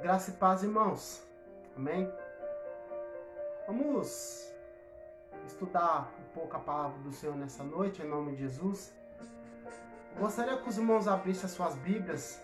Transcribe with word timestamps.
Graça 0.00 0.30
e 0.30 0.34
paz, 0.34 0.62
irmãos. 0.62 1.26
Amém? 1.76 2.08
Vamos 3.66 4.54
estudar 5.44 6.14
um 6.20 6.32
pouco 6.32 6.56
a 6.56 6.60
palavra 6.60 6.96
do 7.00 7.10
Senhor 7.10 7.34
nessa 7.34 7.64
noite, 7.64 8.00
em 8.00 8.08
nome 8.08 8.36
de 8.36 8.42
Jesus. 8.42 8.96
Gostaria 10.16 10.56
que 10.56 10.68
os 10.68 10.78
irmãos 10.78 11.08
abrissem 11.08 11.46
as 11.46 11.50
suas 11.50 11.74
Bíblias 11.78 12.40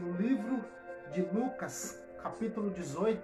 no 0.00 0.12
livro 0.12 0.64
de 1.12 1.20
Lucas, 1.20 2.02
capítulo 2.22 2.70
18, 2.70 3.22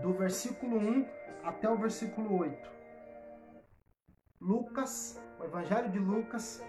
do 0.00 0.12
versículo 0.12 0.76
1 0.76 1.08
até 1.42 1.68
o 1.68 1.76
versículo 1.76 2.38
8. 2.38 2.70
Lucas, 4.40 5.20
o 5.40 5.44
Evangelho 5.44 5.90
de 5.90 5.98
Lucas, 5.98 6.62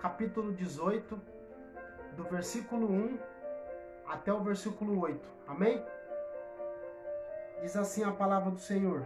capítulo 0.00 0.54
18, 0.54 1.39
do 2.20 2.28
versículo 2.28 2.86
1 2.86 3.18
até 4.06 4.32
o 4.32 4.40
versículo 4.40 5.00
8. 5.00 5.26
Amém? 5.48 5.82
Diz 7.62 7.76
assim 7.76 8.04
a 8.04 8.12
palavra 8.12 8.50
do 8.50 8.58
Senhor. 8.58 9.04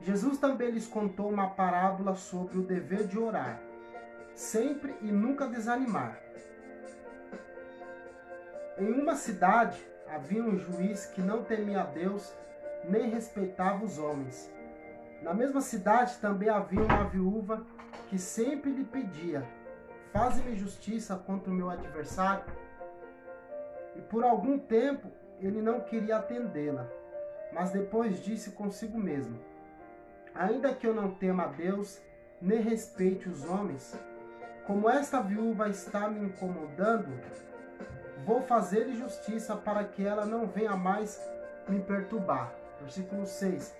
Jesus 0.00 0.38
também 0.38 0.70
lhes 0.70 0.86
contou 0.86 1.28
uma 1.28 1.50
parábola 1.50 2.14
sobre 2.14 2.58
o 2.58 2.62
dever 2.62 3.06
de 3.06 3.18
orar, 3.18 3.60
sempre 4.34 4.94
e 5.00 5.10
nunca 5.10 5.46
desanimar. 5.46 6.18
Em 8.78 8.92
uma 8.92 9.14
cidade 9.14 9.78
havia 10.08 10.42
um 10.42 10.58
juiz 10.58 11.06
que 11.06 11.20
não 11.20 11.44
temia 11.44 11.82
a 11.82 11.86
Deus 11.86 12.34
nem 12.84 13.10
respeitava 13.10 13.84
os 13.84 13.98
homens. 13.98 14.50
Na 15.22 15.34
mesma 15.34 15.60
cidade 15.60 16.16
também 16.18 16.48
havia 16.48 16.82
uma 16.82 17.04
viúva 17.04 17.66
que 18.08 18.18
sempre 18.18 18.70
lhe 18.70 18.84
pedia: 18.84 19.46
Faze-me 20.12 20.56
justiça 20.56 21.16
contra 21.16 21.50
o 21.50 21.54
meu 21.54 21.70
adversário. 21.70 22.44
E 23.96 24.00
por 24.02 24.24
algum 24.24 24.58
tempo 24.58 25.08
ele 25.40 25.62
não 25.62 25.80
queria 25.80 26.16
atendê-la, 26.16 26.88
mas 27.52 27.70
depois 27.70 28.22
disse 28.22 28.52
consigo 28.52 28.98
mesmo: 28.98 29.38
Ainda 30.34 30.74
que 30.74 30.86
eu 30.86 30.94
não 30.94 31.14
tema 31.14 31.44
a 31.44 31.48
Deus, 31.48 32.00
nem 32.40 32.60
respeite 32.60 33.28
os 33.28 33.44
homens, 33.44 33.98
como 34.66 34.88
esta 34.88 35.20
viúva 35.20 35.68
está 35.68 36.08
me 36.08 36.20
incomodando, 36.26 37.08
vou 38.24 38.40
fazer-lhe 38.42 38.96
justiça 38.96 39.56
para 39.56 39.84
que 39.84 40.06
ela 40.06 40.24
não 40.24 40.46
venha 40.46 40.76
mais 40.76 41.20
me 41.68 41.80
perturbar. 41.80 42.54
Versículo 42.80 43.26
6. 43.26 43.76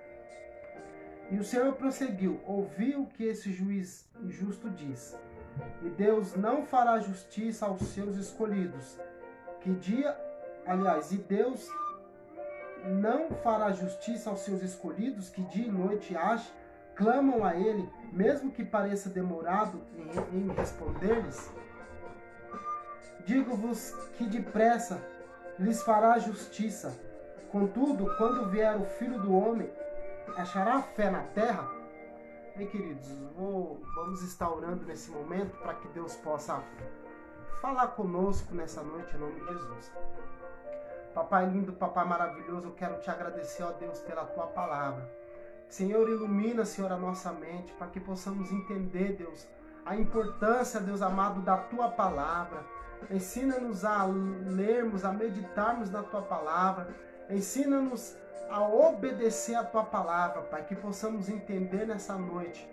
E 1.30 1.38
o 1.38 1.44
Senhor 1.44 1.74
prosseguiu: 1.74 2.40
Ouvi 2.44 2.96
o 2.96 3.06
que 3.06 3.24
esse 3.24 3.52
juiz 3.52 4.10
injusto 4.20 4.68
diz. 4.70 5.16
E 5.82 5.88
Deus 5.90 6.36
não 6.36 6.64
fará 6.64 6.98
justiça 7.00 7.66
aos 7.66 7.82
seus 7.82 8.16
escolhidos. 8.16 8.98
Que 9.60 9.70
dia, 9.74 10.16
aliás, 10.66 11.12
e 11.12 11.16
Deus 11.16 11.68
não 12.84 13.30
fará 13.42 13.72
justiça 13.72 14.30
aos 14.30 14.40
seus 14.40 14.62
escolhidos 14.62 15.28
que 15.28 15.42
dia 15.42 15.66
e 15.66 15.70
noite 15.70 16.16
age, 16.16 16.50
clamam 16.94 17.44
a 17.44 17.54
Ele, 17.54 17.88
mesmo 18.12 18.50
que 18.50 18.64
pareça 18.64 19.08
demorado 19.08 19.80
em, 20.32 20.38
em 20.38 20.48
responder-lhes? 20.52 21.50
Digo-vos 23.24 23.92
que 24.16 24.24
depressa 24.24 25.00
lhes 25.58 25.82
fará 25.82 26.18
justiça. 26.18 26.98
Contudo, 27.50 28.14
quando 28.16 28.48
vier 28.48 28.76
o 28.76 28.84
Filho 28.84 29.20
do 29.20 29.34
Homem, 29.34 29.70
achará 30.36 30.80
fé 30.82 31.10
na 31.10 31.22
terra? 31.22 31.79
Bem, 32.56 32.66
queridos, 32.66 33.08
vou, 33.36 33.80
vamos 33.94 34.22
estar 34.22 34.50
orando 34.50 34.84
nesse 34.84 35.10
momento 35.10 35.56
para 35.58 35.74
que 35.74 35.88
Deus 35.88 36.16
possa 36.16 36.62
falar 37.60 37.88
conosco 37.88 38.54
nessa 38.54 38.82
noite, 38.82 39.14
em 39.14 39.20
nome 39.20 39.40
de 39.40 39.46
Jesus. 39.46 39.92
Papai 41.14 41.46
lindo, 41.46 41.72
papai 41.72 42.06
maravilhoso, 42.06 42.68
eu 42.68 42.72
quero 42.72 43.00
te 43.00 43.10
agradecer, 43.10 43.62
ó 43.62 43.72
Deus, 43.72 44.00
pela 44.00 44.24
tua 44.24 44.46
palavra. 44.48 45.08
Senhor, 45.68 46.08
ilumina, 46.08 46.64
Senhor, 46.64 46.90
a 46.90 46.96
nossa 46.96 47.32
mente 47.32 47.72
para 47.74 47.86
que 47.86 48.00
possamos 48.00 48.50
entender, 48.50 49.16
Deus, 49.16 49.48
a 49.86 49.96
importância, 49.96 50.80
Deus 50.80 51.00
amado, 51.00 51.40
da 51.42 51.56
tua 51.56 51.88
palavra. 51.88 52.64
Ensina-nos 53.10 53.84
a 53.84 54.04
lermos, 54.04 55.04
a 55.04 55.12
meditarmos 55.12 55.90
na 55.90 56.02
tua 56.02 56.22
palavra. 56.22 56.88
Ensina-nos 57.30 58.16
a 58.50 58.62
obedecer 58.62 59.54
a 59.54 59.64
tua 59.64 59.84
palavra, 59.84 60.42
Pai, 60.42 60.64
que 60.64 60.74
possamos 60.74 61.28
entender 61.28 61.86
nessa 61.86 62.16
noite, 62.16 62.68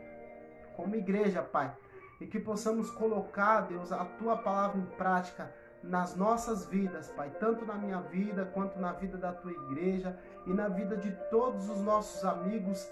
como 0.76 0.96
igreja, 0.96 1.44
Pai, 1.44 1.76
e 2.20 2.26
que 2.26 2.40
possamos 2.40 2.90
colocar, 2.90 3.62
Deus, 3.62 3.92
a 3.92 4.04
tua 4.04 4.38
palavra 4.38 4.80
em 4.80 4.86
prática 4.98 5.54
nas 5.84 6.16
nossas 6.16 6.66
vidas, 6.66 7.10
Pai, 7.10 7.30
tanto 7.40 7.66
na 7.66 7.76
minha 7.76 8.02
vida 8.02 8.46
quanto 8.46 8.80
na 8.80 8.92
vida 8.94 9.18
da 9.18 9.32
tua 9.32 9.52
igreja 9.52 10.18
e 10.48 10.54
na 10.54 10.68
vida 10.68 10.98
de 10.98 11.12
todos 11.30 11.70
os 11.70 11.80
nossos 11.82 12.26
amigos 12.26 12.90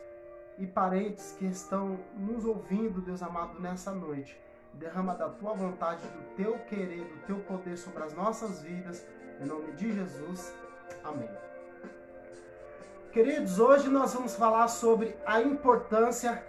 e 0.58 0.68
parentes 0.68 1.36
que 1.38 1.46
estão 1.46 2.00
nos 2.16 2.46
ouvindo, 2.46 3.02
Deus 3.02 3.24
amado, 3.24 3.60
nessa 3.60 3.92
noite. 3.92 4.40
Derrama 4.74 5.16
da 5.16 5.30
tua 5.30 5.54
vontade, 5.54 6.02
do 6.08 6.36
teu 6.36 6.60
querer, 6.60 7.04
do 7.04 7.26
teu 7.26 7.40
poder 7.40 7.78
sobre 7.78 8.04
as 8.04 8.14
nossas 8.14 8.62
vidas, 8.62 9.06
em 9.42 9.46
nome 9.46 9.72
de 9.74 9.92
Jesus. 9.94 10.54
Amém. 11.04 11.55
Queridos, 13.16 13.60
hoje 13.62 13.88
nós 13.88 14.14
vamos 14.14 14.36
falar 14.36 14.68
sobre 14.68 15.16
a 15.26 15.42
importância 15.42 16.44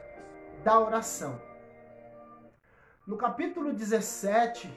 da 0.65 0.81
oração. 0.81 1.41
No 3.07 3.17
capítulo 3.17 3.73
17 3.73 4.69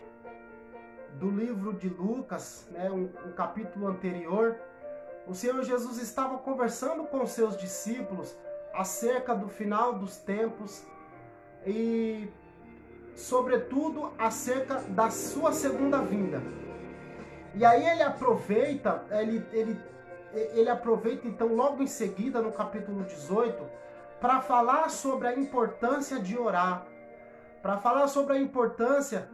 do 1.15 1.31
livro 1.31 1.73
de 1.73 1.89
Lucas, 1.89 2.67
né, 2.69 2.91
um, 2.91 3.09
um 3.27 3.31
capítulo 3.31 3.87
anterior, 3.87 4.55
o 5.25 5.33
Senhor 5.33 5.63
Jesus 5.63 5.99
estava 5.99 6.37
conversando 6.37 7.05
com 7.05 7.25
seus 7.25 7.57
discípulos 7.57 8.37
acerca 8.71 9.33
do 9.33 9.47
final 9.49 9.97
dos 9.97 10.17
tempos 10.17 10.85
e, 11.65 12.29
sobretudo, 13.15 14.13
acerca 14.19 14.75
da 14.89 15.09
sua 15.09 15.51
segunda 15.53 15.97
vinda. 16.03 16.39
E 17.55 17.65
aí 17.65 17.83
ele 17.83 18.03
aproveita, 18.03 19.03
ele, 19.09 19.43
ele 19.51 19.89
ele 20.33 20.69
aproveita 20.69 21.27
então 21.27 21.47
logo 21.55 21.81
em 21.81 21.87
seguida, 21.87 22.41
no 22.41 22.51
capítulo 22.51 23.03
18, 23.03 23.63
para 24.19 24.41
falar 24.41 24.89
sobre 24.89 25.27
a 25.27 25.35
importância 25.35 26.19
de 26.19 26.37
orar, 26.37 26.85
para 27.61 27.77
falar 27.77 28.07
sobre 28.07 28.37
a 28.37 28.39
importância, 28.39 29.29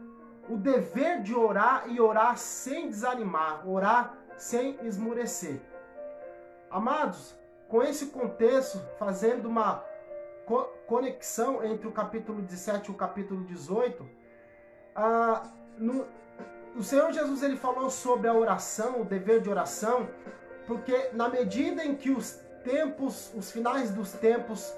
o 0.48 0.56
dever 0.56 1.22
de 1.22 1.34
orar 1.34 1.84
e 1.88 2.00
orar 2.00 2.38
sem 2.38 2.88
desanimar, 2.88 3.68
orar 3.68 4.16
sem 4.36 4.78
esmurecer. 4.82 5.60
Amados, 6.70 7.36
com 7.68 7.82
esse 7.82 8.06
contexto, 8.06 8.80
fazendo 8.98 9.48
uma 9.48 9.84
conexão 10.86 11.64
entre 11.64 11.88
o 11.88 11.92
capítulo 11.92 12.40
17 12.42 12.88
e 12.88 12.90
o 12.92 12.94
capítulo 12.94 13.44
18, 13.44 14.08
ah, 14.94 15.42
no, 15.76 16.06
o 16.76 16.82
Senhor 16.82 17.10
Jesus 17.12 17.42
ele 17.42 17.56
falou 17.56 17.90
sobre 17.90 18.28
a 18.28 18.34
oração, 18.34 19.00
o 19.00 19.04
dever 19.04 19.40
de 19.40 19.50
oração, 19.50 20.08
porque 20.66 21.10
na 21.12 21.28
medida 21.28 21.84
em 21.84 21.94
que 21.94 22.10
os 22.10 22.40
tempos, 22.64 23.32
os 23.34 23.50
finais 23.50 23.90
dos 23.90 24.12
tempos 24.12 24.74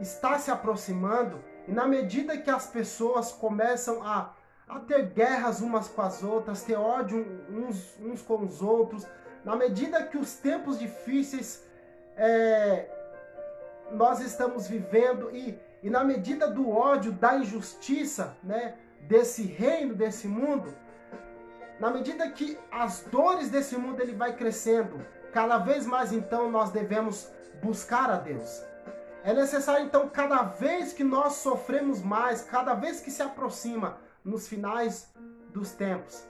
está 0.00 0.38
se 0.38 0.50
aproximando, 0.50 1.42
e 1.66 1.72
na 1.72 1.86
medida 1.86 2.36
que 2.36 2.50
as 2.50 2.66
pessoas 2.66 3.32
começam 3.32 4.02
a, 4.02 4.34
a 4.68 4.80
ter 4.80 5.06
guerras 5.06 5.60
umas 5.60 5.88
com 5.88 6.02
as 6.02 6.22
outras, 6.22 6.62
ter 6.62 6.76
ódio 6.76 7.44
uns, 7.48 7.96
uns 8.00 8.20
com 8.22 8.42
os 8.42 8.60
outros, 8.60 9.06
na 9.44 9.56
medida 9.56 10.04
que 10.04 10.18
os 10.18 10.34
tempos 10.34 10.78
difíceis 10.78 11.64
é, 12.16 12.88
nós 13.92 14.20
estamos 14.20 14.66
vivendo 14.66 15.30
e, 15.34 15.58
e 15.82 15.90
na 15.90 16.04
medida 16.04 16.48
do 16.48 16.70
ódio, 16.70 17.12
da 17.12 17.36
injustiça, 17.36 18.36
né, 18.42 18.74
desse 19.00 19.42
reino, 19.42 19.94
desse 19.94 20.28
mundo, 20.28 20.74
na 21.82 21.90
medida 21.90 22.30
que 22.30 22.56
as 22.70 23.00
dores 23.10 23.50
desse 23.50 23.76
mundo 23.76 24.00
ele 24.00 24.14
vai 24.14 24.36
crescendo, 24.36 25.04
cada 25.32 25.58
vez 25.58 25.84
mais 25.84 26.12
então 26.12 26.48
nós 26.48 26.70
devemos 26.70 27.28
buscar 27.60 28.08
a 28.08 28.18
Deus. 28.18 28.62
É 29.24 29.34
necessário 29.34 29.86
então 29.86 30.08
cada 30.08 30.44
vez 30.44 30.92
que 30.92 31.02
nós 31.02 31.32
sofremos 31.32 32.00
mais, 32.00 32.42
cada 32.42 32.72
vez 32.72 33.00
que 33.00 33.10
se 33.10 33.20
aproxima 33.20 33.98
nos 34.24 34.46
finais 34.46 35.12
dos 35.52 35.72
tempos, 35.72 36.24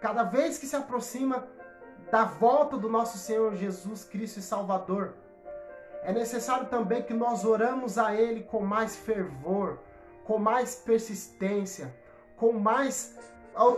cada 0.00 0.22
vez 0.22 0.56
que 0.56 0.68
se 0.68 0.76
aproxima 0.76 1.48
da 2.12 2.22
volta 2.24 2.76
do 2.78 2.88
nosso 2.88 3.18
Senhor 3.18 3.56
Jesus 3.56 4.04
Cristo 4.04 4.38
e 4.38 4.42
Salvador, 4.42 5.14
é 6.04 6.12
necessário 6.12 6.68
também 6.68 7.02
que 7.02 7.12
nós 7.12 7.44
oramos 7.44 7.98
a 7.98 8.14
Ele 8.14 8.44
com 8.44 8.60
mais 8.60 8.94
fervor, 8.94 9.80
com 10.22 10.38
mais 10.38 10.76
persistência, 10.76 11.92
com 12.36 12.52
mais 12.52 13.18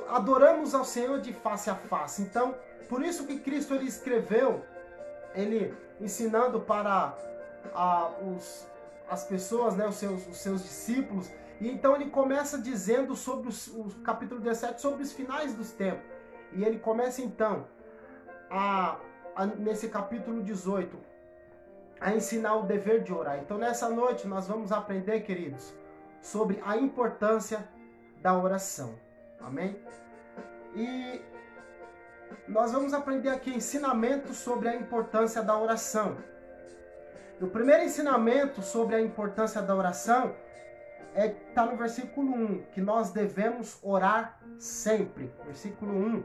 adoramos 0.08 0.74
ao 0.74 0.84
Senhor 0.84 1.20
de 1.20 1.32
face 1.32 1.70
a 1.70 1.74
face. 1.74 2.22
Então, 2.22 2.54
por 2.88 3.02
isso 3.02 3.26
que 3.26 3.38
Cristo 3.38 3.74
ele 3.74 3.86
escreveu, 3.86 4.62
ele 5.34 5.74
ensinando 6.00 6.60
para 6.60 7.16
a, 7.74 8.10
os, 8.22 8.66
as 9.08 9.24
pessoas, 9.24 9.76
né, 9.76 9.86
os, 9.86 9.96
seus, 9.96 10.26
os 10.26 10.38
seus 10.38 10.62
discípulos, 10.62 11.30
E 11.60 11.70
então 11.70 11.94
ele 11.94 12.10
começa 12.10 12.58
dizendo 12.58 13.14
sobre 13.14 13.48
os, 13.48 13.68
o 13.68 13.84
capítulo 14.02 14.40
17 14.40 14.80
sobre 14.80 15.02
os 15.02 15.12
finais 15.12 15.54
dos 15.54 15.70
tempos. 15.70 16.04
E 16.52 16.64
ele 16.64 16.78
começa 16.78 17.22
então 17.22 17.66
a, 18.50 18.96
a, 19.36 19.46
nesse 19.46 19.88
capítulo 19.88 20.42
18 20.42 20.98
a 22.00 22.14
ensinar 22.14 22.56
o 22.56 22.62
dever 22.64 23.02
de 23.02 23.12
orar. 23.12 23.38
Então 23.38 23.58
nessa 23.58 23.88
noite 23.88 24.26
nós 24.26 24.48
vamos 24.48 24.72
aprender, 24.72 25.20
queridos, 25.20 25.72
sobre 26.20 26.60
a 26.64 26.76
importância 26.76 27.68
da 28.20 28.36
oração. 28.36 28.94
Amém? 29.44 29.78
E 30.74 31.20
nós 32.48 32.72
vamos 32.72 32.94
aprender 32.94 33.28
aqui 33.28 33.50
ensinamento 33.50 34.32
sobre 34.32 34.68
a 34.68 34.76
importância 34.76 35.42
da 35.42 35.58
oração. 35.58 36.16
O 37.40 37.46
primeiro 37.48 37.82
ensinamento 37.82 38.62
sobre 38.62 38.94
a 38.94 39.00
importância 39.00 39.60
da 39.60 39.74
oração 39.74 40.34
é 41.14 41.28
tá 41.28 41.66
no 41.66 41.76
versículo 41.76 42.32
1, 42.32 42.62
que 42.72 42.80
nós 42.80 43.10
devemos 43.10 43.78
orar 43.82 44.40
sempre. 44.58 45.32
Versículo 45.44 45.92
1 45.92 46.22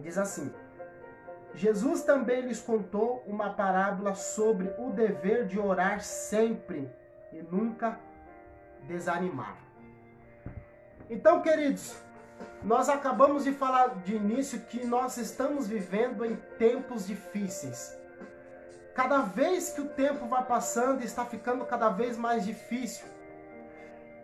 diz 0.00 0.18
assim: 0.18 0.52
Jesus 1.54 2.02
também 2.02 2.42
lhes 2.42 2.60
contou 2.60 3.22
uma 3.26 3.50
parábola 3.50 4.14
sobre 4.14 4.74
o 4.78 4.90
dever 4.90 5.46
de 5.46 5.58
orar 5.58 6.00
sempre 6.00 6.90
e 7.32 7.40
nunca 7.42 7.98
desanimar. 8.82 9.65
Então, 11.08 11.40
queridos, 11.40 11.96
nós 12.62 12.88
acabamos 12.88 13.44
de 13.44 13.52
falar 13.52 13.96
de 14.02 14.16
início 14.16 14.60
que 14.60 14.84
nós 14.84 15.16
estamos 15.16 15.68
vivendo 15.68 16.24
em 16.24 16.36
tempos 16.58 17.06
difíceis. 17.06 17.96
Cada 18.94 19.20
vez 19.20 19.70
que 19.70 19.80
o 19.80 19.88
tempo 19.88 20.26
vai 20.26 20.44
passando, 20.44 21.04
está 21.04 21.24
ficando 21.24 21.64
cada 21.64 21.90
vez 21.90 22.16
mais 22.16 22.44
difícil. 22.44 23.06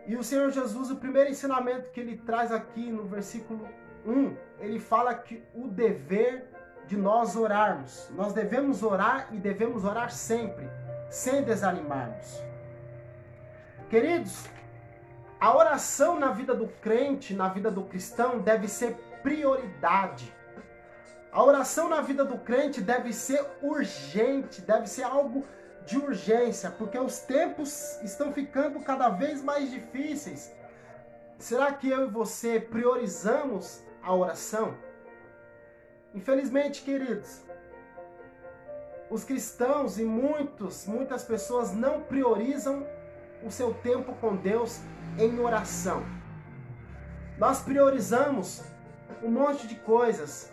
E 0.06 0.16
o 0.16 0.24
Senhor 0.24 0.50
Jesus, 0.50 0.90
o 0.90 0.96
primeiro 0.96 1.30
ensinamento 1.30 1.90
que 1.90 2.00
ele 2.00 2.16
traz 2.16 2.50
aqui 2.50 2.90
no 2.90 3.04
versículo 3.04 3.68
1, 4.04 4.36
ele 4.58 4.80
fala 4.80 5.14
que 5.14 5.44
o 5.54 5.68
dever 5.68 6.48
de 6.86 6.96
nós 6.96 7.36
orarmos. 7.36 8.10
Nós 8.10 8.32
devemos 8.32 8.82
orar 8.82 9.28
e 9.30 9.38
devemos 9.38 9.84
orar 9.84 10.10
sempre, 10.10 10.68
sem 11.08 11.42
desanimarmos. 11.44 12.42
Queridos, 13.88 14.48
a 15.42 15.56
oração 15.56 16.20
na 16.20 16.30
vida 16.30 16.54
do 16.54 16.68
crente, 16.68 17.34
na 17.34 17.48
vida 17.48 17.68
do 17.68 17.82
cristão, 17.82 18.38
deve 18.38 18.68
ser 18.68 18.94
prioridade. 19.24 20.32
A 21.32 21.42
oração 21.42 21.88
na 21.88 22.00
vida 22.00 22.24
do 22.24 22.38
crente 22.38 22.80
deve 22.80 23.12
ser 23.12 23.44
urgente, 23.60 24.60
deve 24.60 24.86
ser 24.86 25.02
algo 25.02 25.44
de 25.84 25.98
urgência, 25.98 26.70
porque 26.70 26.96
os 26.96 27.18
tempos 27.18 28.00
estão 28.04 28.32
ficando 28.32 28.78
cada 28.84 29.08
vez 29.08 29.42
mais 29.42 29.68
difíceis. 29.68 30.54
Será 31.40 31.72
que 31.72 31.88
eu 31.88 32.06
e 32.06 32.10
você 32.12 32.60
priorizamos 32.60 33.82
a 34.00 34.14
oração? 34.14 34.76
Infelizmente, 36.14 36.82
queridos, 36.82 37.42
os 39.10 39.24
cristãos 39.24 39.98
e 39.98 40.04
muitos, 40.04 40.86
muitas 40.86 41.24
pessoas 41.24 41.72
não 41.72 42.00
priorizam 42.00 42.86
o 43.44 43.50
seu 43.50 43.74
tempo 43.74 44.14
com 44.20 44.36
Deus 44.36 44.80
em 45.18 45.38
oração. 45.38 46.04
Nós 47.38 47.60
priorizamos 47.60 48.62
um 49.22 49.30
monte 49.30 49.66
de 49.66 49.76
coisas. 49.76 50.52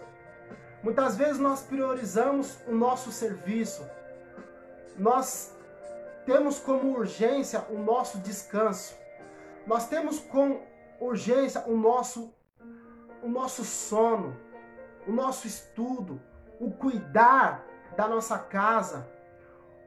Muitas 0.82 1.18
vezes 1.18 1.40
nós 1.40 1.62
priorizamos 1.62 2.60
o 2.68 2.74
nosso 2.74 3.12
serviço. 3.12 3.88
Nós 4.98 5.56
temos 6.26 6.60
como 6.60 6.98
urgência 6.98 7.66
o 7.70 7.78
nosso 7.78 8.18
descanso. 8.20 8.98
Nós 9.66 9.88
temos 9.88 10.20
com 10.20 10.62
urgência 11.00 11.64
o 11.68 11.76
nosso 11.76 12.34
o 13.22 13.28
nosso 13.28 13.66
sono, 13.66 14.38
o 15.06 15.12
nosso 15.12 15.46
estudo, 15.46 16.22
o 16.60 16.72
cuidar 16.72 17.66
da 17.98 18.08
nossa 18.08 18.40
casa, 18.40 19.06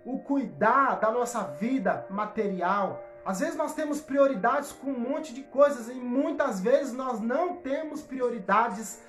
o 0.04 0.18
cuidar 0.18 0.96
da 1.00 1.10
nossa 1.10 1.42
vida 1.44 2.06
material, 2.10 3.02
às 3.24 3.40
vezes 3.40 3.56
nós 3.56 3.74
temos 3.74 4.00
prioridades 4.00 4.72
com 4.72 4.90
um 4.90 4.98
monte 4.98 5.32
de 5.32 5.42
coisas 5.42 5.88
e 5.88 5.94
muitas 5.94 6.60
vezes 6.60 6.92
nós 6.92 7.20
não 7.20 7.56
temos 7.56 8.02
prioridades, 8.02 9.00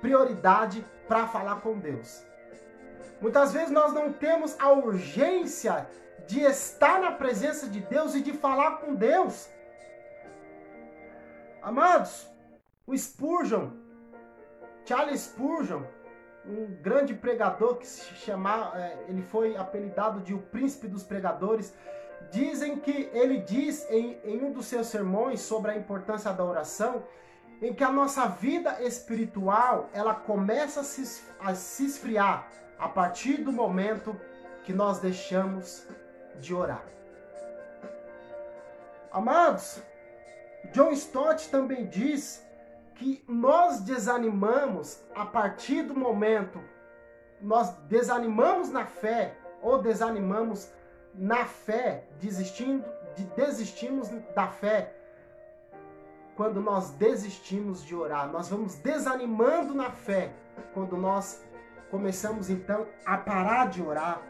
prioridade 0.00 0.86
para 1.08 1.26
falar 1.26 1.60
com 1.60 1.78
Deus. 1.78 2.24
Muitas 3.20 3.52
vezes 3.52 3.70
nós 3.70 3.92
não 3.92 4.12
temos 4.12 4.58
a 4.60 4.70
urgência 4.70 5.88
de 6.26 6.40
estar 6.40 7.00
na 7.00 7.12
presença 7.12 7.66
de 7.68 7.80
Deus 7.80 8.14
e 8.14 8.20
de 8.20 8.32
falar 8.32 8.78
com 8.78 8.94
Deus. 8.94 9.48
Amados, 11.62 12.28
o 12.86 12.96
Spurgeon, 12.96 13.70
Charles 14.84 15.22
Spurgeon, 15.22 15.82
um 16.44 16.66
grande 16.80 17.14
pregador 17.14 17.76
que 17.76 17.86
se 17.86 18.14
chamava, 18.14 18.78
é, 18.78 19.06
ele 19.08 19.22
foi 19.22 19.56
apelidado 19.56 20.20
de 20.20 20.32
o 20.32 20.38
príncipe 20.38 20.86
dos 20.86 21.02
pregadores, 21.02 21.74
Dizem 22.36 22.78
que 22.78 23.08
ele 23.14 23.38
diz 23.38 23.90
em, 23.90 24.18
em 24.22 24.44
um 24.44 24.52
dos 24.52 24.66
seus 24.66 24.88
sermões 24.88 25.40
sobre 25.40 25.70
a 25.70 25.76
importância 25.76 26.30
da 26.34 26.44
oração, 26.44 27.02
em 27.62 27.72
que 27.72 27.82
a 27.82 27.90
nossa 27.90 28.26
vida 28.26 28.82
espiritual 28.82 29.88
ela 29.94 30.14
começa 30.14 30.80
a 30.80 30.84
se, 30.84 31.22
a 31.40 31.54
se 31.54 31.86
esfriar 31.86 32.46
a 32.78 32.90
partir 32.90 33.38
do 33.38 33.50
momento 33.50 34.14
que 34.64 34.72
nós 34.74 34.98
deixamos 34.98 35.86
de 36.38 36.52
orar. 36.52 36.84
Amados, 39.10 39.82
John 40.74 40.90
Stott 40.92 41.48
também 41.48 41.86
diz 41.86 42.44
que 42.96 43.24
nós 43.26 43.80
desanimamos 43.80 45.00
a 45.14 45.24
partir 45.24 45.84
do 45.84 45.94
momento 45.94 46.60
nós 47.40 47.70
desanimamos 47.88 48.70
na 48.70 48.84
fé 48.84 49.36
ou 49.62 49.80
desanimamos 49.80 50.70
na 51.18 51.44
fé, 51.44 52.04
desistindo, 52.20 52.84
de, 53.14 53.24
desistimos 53.24 54.08
da 54.34 54.48
fé 54.48 54.92
quando 56.36 56.60
nós 56.60 56.90
desistimos 56.90 57.84
de 57.84 57.94
orar. 57.94 58.30
Nós 58.30 58.48
vamos 58.48 58.74
desanimando 58.76 59.74
na 59.74 59.90
fé 59.90 60.32
quando 60.74 60.96
nós 60.96 61.42
começamos 61.90 62.50
então 62.50 62.86
a 63.04 63.16
parar 63.16 63.68
de 63.68 63.82
orar. 63.82 64.20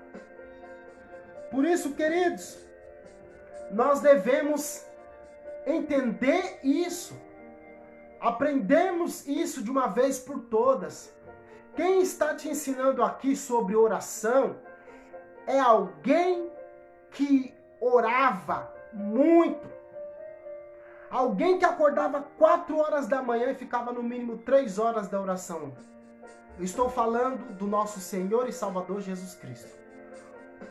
Por 1.51 1.65
isso, 1.65 1.95
queridos, 1.95 2.59
nós 3.71 4.01
devemos 4.01 4.85
entender 5.67 6.61
isso. 6.63 7.19
Aprendemos 8.21 9.27
isso 9.27 9.63
de 9.63 9.71
uma 9.71 9.89
vez 9.89 10.19
por 10.19 10.41
todas. 10.45 11.13
Quem 11.75 12.01
está 12.01 12.35
te 12.35 12.49
ensinando 12.49 13.03
aqui 13.03 13.37
sobre 13.37 13.77
oração 13.77 14.57
é 15.47 15.59
alguém 15.59 16.51
que 17.17 17.55
orava 17.81 18.71
muito. 18.93 19.67
Alguém 21.11 21.59
que 21.59 21.65
acordava 21.65 22.21
quatro 22.37 22.79
horas 22.79 23.09
da 23.09 23.23
manhã 23.23 23.51
e 23.51 23.55
ficava 23.55 23.91
no 23.91 24.03
mínimo 24.03 24.39
três 24.39 24.79
horas 24.79 25.09
da 25.09 25.21
oração. 25.21 25.73
Eu 26.59 26.65
estou 26.65 26.91
falando 26.91 27.55
do 27.55 27.67
nosso 27.67 28.01
Senhor 28.01 28.49
e 28.49 28.53
Salvador 28.53 29.01
Jesus 29.01 29.35
Cristo. 29.35 29.71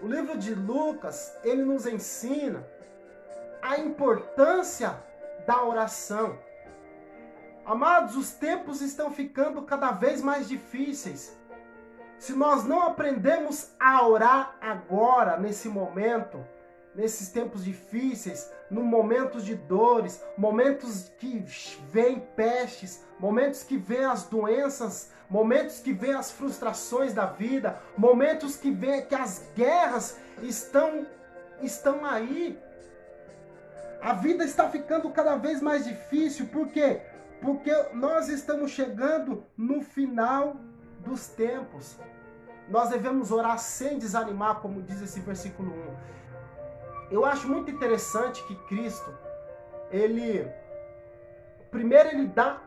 O 0.02 0.08
livro 0.08 0.38
de 0.38 0.54
Lucas, 0.54 1.36
ele 1.44 1.64
nos 1.64 1.88
ensina 1.88 2.66
a 3.62 3.80
importância 3.80 4.96
da 5.48 5.64
oração. 5.64 6.38
Amados, 7.66 8.16
os 8.16 8.32
tempos 8.32 8.82
estão 8.82 9.10
ficando 9.12 9.64
cada 9.64 9.92
vez 9.92 10.22
mais 10.22 10.48
difíceis. 10.48 11.36
Se 12.18 12.34
nós 12.34 12.64
não 12.64 12.84
aprendemos 12.84 13.72
a 13.80 14.08
orar 14.08 14.56
agora, 14.62 15.38
nesse 15.38 15.68
momento, 15.68 16.46
nesses 16.96 17.30
tempos 17.30 17.64
difíceis, 17.64 18.50
no 18.70 18.82
momentos 18.82 19.46
de 19.46 19.54
dores, 19.54 20.24
momentos 20.38 21.12
que 21.20 21.44
vêm 21.92 22.20
pestes, 22.36 23.04
momentos 23.20 23.64
que 23.64 23.78
vêm 23.78 24.06
as 24.06 24.24
doenças, 24.24 25.12
momentos 25.30 25.80
que 25.80 25.92
vêm 25.92 26.14
as 26.14 26.32
frustrações 26.32 27.14
da 27.14 27.26
vida, 27.26 27.80
momentos 27.98 28.56
que 28.56 28.72
vêm 28.72 29.06
que 29.06 29.16
as 29.16 29.52
guerras 29.56 30.18
estão 30.42 31.06
estão 31.62 32.06
aí. 32.06 32.60
A 34.02 34.14
vida 34.14 34.44
está 34.44 34.70
ficando 34.70 35.10
cada 35.10 35.36
vez 35.36 35.62
mais 35.62 35.86
difícil, 35.86 36.48
por 36.48 36.68
quê? 36.68 37.02
Porque 37.42 37.72
nós 37.94 38.30
estamos 38.30 38.72
chegando 38.72 39.46
no 39.58 39.82
final 39.82 40.58
dos 41.06 41.28
tempos. 41.28 41.98
Nós 42.68 42.90
devemos 42.90 43.32
orar 43.32 43.58
sem 43.60 43.98
desanimar, 43.98 44.56
como 44.56 44.82
diz 44.82 45.02
esse 45.02 45.20
versículo 45.20 45.72
1. 45.72 47.12
Eu 47.12 47.24
acho 47.24 47.48
muito 47.48 47.70
interessante 47.70 48.44
que 48.48 48.56
Cristo, 48.68 49.14
ele 49.92 50.52
primeiro 51.70 52.10
ele 52.10 52.28
dá 52.28 52.62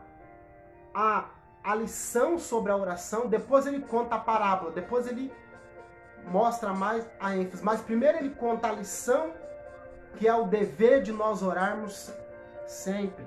a, 0.93 1.25
a 1.63 1.75
lição 1.75 2.39
sobre 2.39 2.71
a 2.71 2.77
oração, 2.77 3.27
depois 3.27 3.65
ele 3.65 3.81
conta 3.81 4.15
a 4.15 4.19
parábola, 4.19 4.71
depois 4.71 5.07
ele 5.07 5.33
mostra 6.25 6.73
mais 6.73 7.05
a 7.19 7.35
ênfase. 7.35 7.63
Mas 7.63 7.81
primeiro 7.81 8.19
ele 8.19 8.29
conta 8.29 8.69
a 8.69 8.71
lição 8.71 9.33
que 10.15 10.27
é 10.27 10.33
o 10.33 10.45
dever 10.45 11.01
de 11.01 11.11
nós 11.11 11.43
orarmos 11.43 12.11
sempre. 12.65 13.25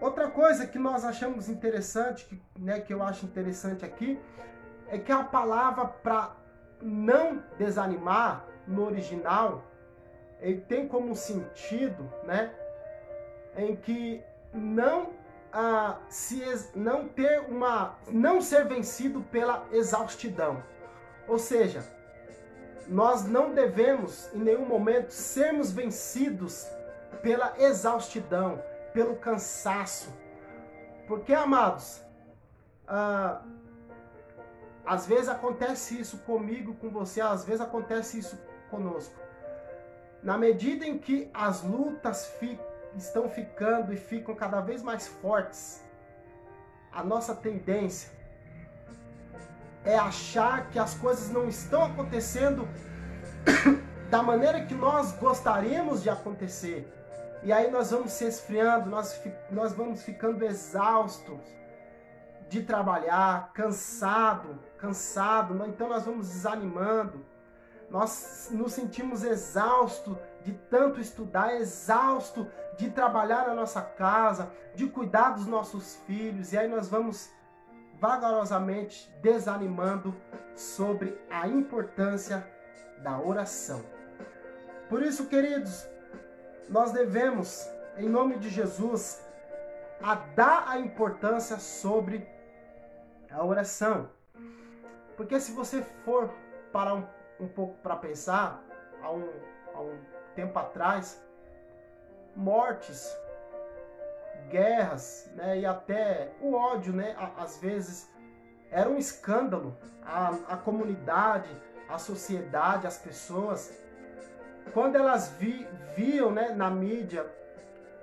Outra 0.00 0.28
coisa 0.28 0.66
que 0.66 0.78
nós 0.78 1.04
achamos 1.04 1.48
interessante, 1.48 2.26
que, 2.26 2.42
né, 2.58 2.80
que 2.80 2.92
eu 2.92 3.02
acho 3.02 3.24
interessante 3.24 3.84
aqui, 3.84 4.18
é 4.88 4.98
que 4.98 5.10
a 5.10 5.24
palavra 5.24 5.86
para 5.86 6.36
não 6.82 7.42
desanimar 7.56 8.44
no 8.66 8.84
original, 8.84 9.64
ele 10.40 10.60
tem 10.60 10.86
como 10.86 11.14
sentido, 11.14 12.10
né, 12.24 12.52
em 13.56 13.74
que 13.74 14.22
não 14.52 15.10
ah, 15.52 15.98
se 16.10 16.42
não 16.74 17.08
ter 17.08 17.40
uma 17.48 17.96
não 18.08 18.42
ser 18.42 18.66
vencido 18.66 19.22
pela 19.22 19.66
exaustidão. 19.72 20.62
Ou 21.26 21.38
seja, 21.38 21.82
nós 22.86 23.24
não 23.24 23.54
devemos 23.54 24.32
em 24.34 24.38
nenhum 24.40 24.66
momento 24.66 25.10
sermos 25.10 25.72
vencidos 25.72 26.68
pela 27.22 27.54
exaustidão, 27.58 28.62
pelo 28.96 29.16
cansaço. 29.16 30.10
Porque, 31.06 31.34
amados, 31.34 32.02
ah, 32.88 33.42
às 34.86 35.06
vezes 35.06 35.28
acontece 35.28 36.00
isso 36.00 36.16
comigo, 36.30 36.74
com 36.76 36.88
você, 36.88 37.20
às 37.20 37.44
vezes 37.44 37.60
acontece 37.60 38.18
isso 38.18 38.40
conosco. 38.70 39.14
Na 40.22 40.38
medida 40.38 40.86
em 40.86 40.96
que 40.96 41.30
as 41.34 41.62
lutas 41.62 42.26
fi 42.38 42.58
estão 42.96 43.28
ficando 43.28 43.92
e 43.92 43.98
ficam 43.98 44.34
cada 44.34 44.62
vez 44.62 44.82
mais 44.82 45.06
fortes, 45.06 45.84
a 46.90 47.04
nossa 47.04 47.34
tendência 47.34 48.10
é 49.84 49.94
achar 49.94 50.70
que 50.70 50.78
as 50.78 50.94
coisas 50.94 51.28
não 51.28 51.46
estão 51.46 51.84
acontecendo 51.84 52.66
da 54.08 54.22
maneira 54.22 54.64
que 54.64 54.74
nós 54.74 55.12
gostaríamos 55.12 56.02
de 56.02 56.08
acontecer. 56.08 56.90
E 57.46 57.52
aí 57.52 57.70
nós 57.70 57.92
vamos 57.92 58.10
se 58.10 58.24
esfriando, 58.24 58.90
nós, 58.90 59.22
nós 59.52 59.72
vamos 59.72 60.02
ficando 60.02 60.44
exaustos 60.44 61.38
de 62.48 62.64
trabalhar, 62.64 63.52
cansado, 63.52 64.58
cansado, 64.76 65.64
então 65.64 65.88
nós 65.88 66.04
vamos 66.04 66.28
desanimando. 66.28 67.24
Nós 67.88 68.48
nos 68.50 68.72
sentimos 68.72 69.22
exaustos 69.22 70.16
de 70.42 70.54
tanto 70.68 71.00
estudar, 71.00 71.54
exausto 71.54 72.50
de 72.76 72.90
trabalhar 72.90 73.46
na 73.46 73.54
nossa 73.54 73.80
casa, 73.80 74.50
de 74.74 74.88
cuidar 74.88 75.30
dos 75.30 75.46
nossos 75.46 75.94
filhos, 76.04 76.52
e 76.52 76.58
aí 76.58 76.66
nós 76.66 76.88
vamos 76.88 77.30
vagarosamente 78.00 79.08
desanimando 79.22 80.12
sobre 80.56 81.16
a 81.30 81.46
importância 81.46 82.44
da 83.04 83.20
oração. 83.20 83.84
Por 84.88 85.00
isso, 85.00 85.28
queridos, 85.28 85.88
nós 86.68 86.92
devemos, 86.92 87.68
em 87.96 88.08
nome 88.08 88.36
de 88.38 88.48
Jesus, 88.48 89.24
a 90.02 90.14
dar 90.14 90.68
a 90.68 90.78
importância 90.78 91.58
sobre 91.58 92.26
a 93.30 93.44
oração. 93.44 94.10
Porque 95.16 95.40
se 95.40 95.52
você 95.52 95.82
for 96.04 96.30
parar 96.72 96.94
um, 96.94 97.06
um 97.40 97.48
pouco 97.48 97.74
para 97.82 97.96
pensar, 97.96 98.62
há 99.02 99.10
um, 99.10 99.30
há 99.74 99.80
um 99.80 99.98
tempo 100.34 100.58
atrás, 100.58 101.22
mortes, 102.34 103.16
guerras, 104.50 105.30
né, 105.34 105.58
e 105.60 105.66
até 105.66 106.32
o 106.40 106.54
ódio, 106.54 106.92
né, 106.92 107.16
às 107.36 107.58
vezes 107.58 108.10
era 108.70 108.88
um 108.88 108.98
escândalo. 108.98 109.76
A, 110.04 110.28
a 110.48 110.56
comunidade, 110.56 111.50
a 111.88 111.98
sociedade, 111.98 112.86
as 112.86 112.98
pessoas, 112.98 113.85
quando 114.72 114.96
elas 114.96 115.30
vi, 115.38 115.66
viam 115.94 116.30
né, 116.30 116.50
na 116.50 116.70
mídia, 116.70 117.26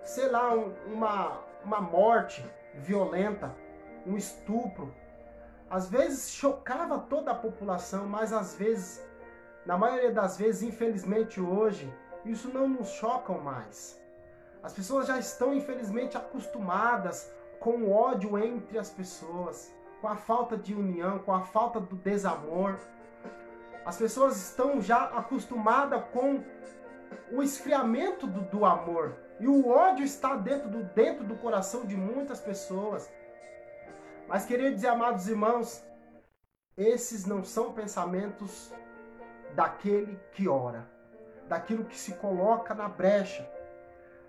sei 0.04 0.30
lá, 0.30 0.54
um, 0.54 0.74
uma, 0.86 1.40
uma 1.64 1.82
morte 1.82 2.46
violenta, 2.74 3.54
um 4.06 4.18
estupro, 4.18 4.94
às 5.70 5.90
vezes 5.90 6.32
chocava 6.32 7.00
toda 7.00 7.32
a 7.32 7.36
população, 7.36 8.08
mas 8.08 8.32
às 8.32 8.56
vezes, 8.56 9.04
na 9.66 9.78
maioria 9.78 10.12
das 10.12 10.38
vezes, 10.38 10.62
infelizmente 10.64 11.42
hoje, 11.42 11.92
isso 12.26 12.50
não 12.50 12.68
nos 12.68 12.90
choca 12.90 13.34
mais. 13.34 14.02
As 14.62 14.72
pessoas 14.72 15.08
já 15.08 15.20
estão, 15.20 15.54
infelizmente, 15.54 16.16
acostumadas 16.16 17.34
com 17.60 17.72
o 17.72 17.92
ódio 17.92 18.38
entre 18.38 18.78
as 18.78 18.90
pessoas, 18.90 19.74
com 20.00 20.08
a 20.08 20.16
falta 20.16 20.56
de 20.56 20.74
união, 20.74 21.20
com 21.20 21.34
a 21.34 21.42
falta 21.42 21.80
do 21.80 21.96
desamor. 21.96 22.78
As 23.86 23.98
pessoas 23.98 24.38
estão 24.38 24.82
já 24.82 25.04
acostumadas 25.04 26.04
com 26.14 26.44
o 27.32 27.44
esfriamento 27.44 28.26
do, 28.26 28.42
do 28.42 28.66
amor. 28.66 29.16
E 29.40 29.48
o 29.48 29.68
ódio 29.68 30.06
está 30.06 30.36
dentro 30.36 30.70
do, 30.70 30.84
dentro 30.84 31.24
do 31.24 31.36
coração 31.36 31.86
de 31.86 31.98
muitas 31.98 32.40
pessoas. 32.40 33.12
Mas 34.28 34.46
queria 34.46 34.74
dizer, 34.74 34.88
amados 34.88 35.28
irmãos, 35.28 35.84
esses 36.78 37.26
não 37.26 37.44
são 37.44 37.74
pensamentos 37.74 38.72
daquele 39.54 40.20
que 40.32 40.48
ora, 40.48 40.90
daquilo 41.48 41.86
que 41.86 41.98
se 41.98 42.14
coloca 42.14 42.74
na 42.74 42.88
brecha. 42.88 43.50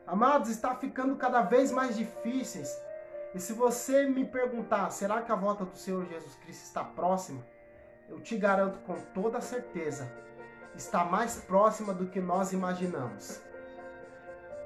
Amados, 0.06 0.50
está 0.50 0.74
ficando 0.74 1.16
cada 1.16 1.42
vez 1.42 1.70
mais 1.70 1.96
difíceis. 1.96 2.76
E 3.34 3.40
se 3.40 3.52
você 3.52 4.06
me 4.06 4.24
perguntar, 4.24 4.90
será 4.90 5.22
que 5.22 5.32
a 5.32 5.36
volta 5.36 5.64
do 5.64 5.76
Senhor 5.76 6.04
Jesus 6.06 6.34
Cristo 6.36 6.64
está 6.64 6.84
próxima? 6.84 7.42
Eu 8.08 8.20
te 8.20 8.36
garanto 8.36 8.78
com 8.80 8.94
toda 9.14 9.40
certeza, 9.40 10.10
está 10.74 11.04
mais 11.04 11.36
próxima 11.36 11.94
do 11.94 12.06
que 12.06 12.20
nós 12.20 12.52
imaginamos. 12.52 13.40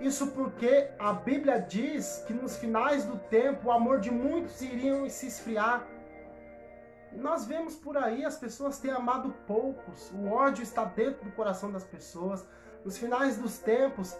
Isso 0.00 0.28
porque 0.28 0.90
a 0.98 1.12
Bíblia 1.12 1.60
diz 1.60 2.22
que 2.26 2.32
nos 2.32 2.56
finais 2.56 3.04
do 3.04 3.18
tempo 3.18 3.68
o 3.68 3.72
amor 3.72 4.00
de 4.00 4.10
muitos 4.10 4.60
iriam 4.62 5.08
se 5.10 5.26
esfriar. 5.26 5.84
E 7.12 7.16
nós 7.16 7.46
vemos 7.46 7.74
por 7.74 7.96
aí 7.96 8.24
as 8.24 8.36
pessoas 8.36 8.78
têm 8.78 8.92
amado 8.92 9.34
poucos, 9.46 10.12
o 10.12 10.28
ódio 10.28 10.62
está 10.62 10.84
dentro 10.84 11.24
do 11.24 11.32
coração 11.32 11.72
das 11.72 11.84
pessoas. 11.84 12.46
Nos 12.84 12.96
finais 12.96 13.36
dos 13.36 13.58
tempos, 13.58 14.16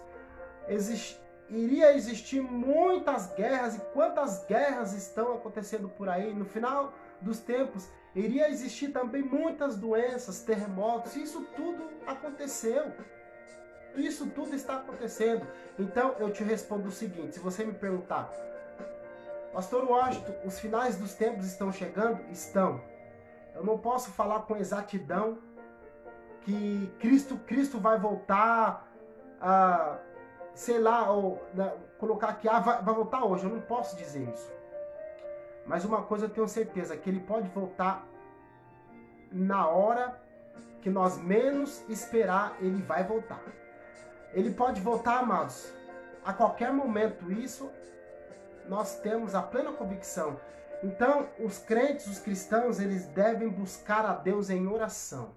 exist, 0.67 1.17
iria 1.49 1.95
existir 1.95 2.41
muitas 2.41 3.33
guerras 3.33 3.75
e 3.75 3.79
quantas 3.93 4.45
guerras 4.45 4.93
estão 4.93 5.33
acontecendo 5.35 5.87
por 5.87 6.09
aí. 6.09 6.33
No 6.33 6.45
final 6.45 6.93
dos 7.21 7.39
tempos, 7.39 7.87
iria 8.15 8.49
existir 8.49 8.89
também 8.91 9.21
muitas 9.21 9.77
doenças, 9.77 10.41
terremotos. 10.41 11.15
Isso 11.15 11.45
tudo 11.55 11.89
aconteceu. 12.05 12.91
Isso 13.95 14.27
tudo 14.27 14.55
está 14.55 14.77
acontecendo. 14.77 15.45
Então 15.77 16.15
eu 16.19 16.31
te 16.31 16.43
respondo 16.43 16.89
o 16.89 16.91
seguinte: 16.91 17.35
se 17.35 17.39
você 17.39 17.65
me 17.65 17.73
perguntar, 17.73 18.31
Pastor 19.53 19.83
Washington, 19.89 20.35
os 20.45 20.59
finais 20.59 20.97
dos 20.97 21.13
tempos 21.13 21.45
estão 21.45 21.71
chegando? 21.71 22.21
Estão. 22.31 22.81
Eu 23.55 23.63
não 23.63 23.77
posso 23.77 24.11
falar 24.11 24.41
com 24.41 24.55
exatidão 24.55 25.39
que 26.41 26.91
Cristo, 26.99 27.37
Cristo 27.37 27.79
vai 27.79 27.99
voltar 27.99 28.87
sei 30.53 30.77
lá, 30.77 31.09
ou 31.09 31.41
né, 31.53 31.73
colocar 31.97 32.29
aqui, 32.29 32.47
ah, 32.49 32.59
vai, 32.59 32.81
vai 32.81 32.93
voltar 32.93 33.23
hoje. 33.23 33.45
Eu 33.45 33.51
não 33.51 33.61
posso 33.61 33.95
dizer 33.95 34.27
isso. 34.27 34.51
Mas 35.69 35.85
uma 35.85 36.01
coisa 36.01 36.25
eu 36.25 36.29
tenho 36.31 36.47
certeza, 36.47 36.97
que 36.97 37.07
ele 37.07 37.19
pode 37.19 37.47
voltar 37.49 38.03
na 39.31 39.67
hora 39.67 40.19
que 40.81 40.89
nós 40.89 41.15
menos 41.19 41.87
esperar, 41.87 42.57
ele 42.59 42.81
vai 42.81 43.03
voltar. 43.03 43.43
Ele 44.33 44.49
pode 44.49 44.81
voltar, 44.81 45.19
amados, 45.19 45.71
a 46.25 46.33
qualquer 46.33 46.73
momento. 46.73 47.31
Isso 47.31 47.69
nós 48.67 48.99
temos 49.01 49.35
a 49.35 49.43
plena 49.43 49.71
convicção. 49.71 50.39
Então, 50.81 51.29
os 51.39 51.59
crentes, 51.59 52.07
os 52.07 52.17
cristãos, 52.17 52.79
eles 52.79 53.05
devem 53.05 53.47
buscar 53.47 54.03
a 54.07 54.13
Deus 54.13 54.49
em 54.49 54.65
oração. 54.65 55.35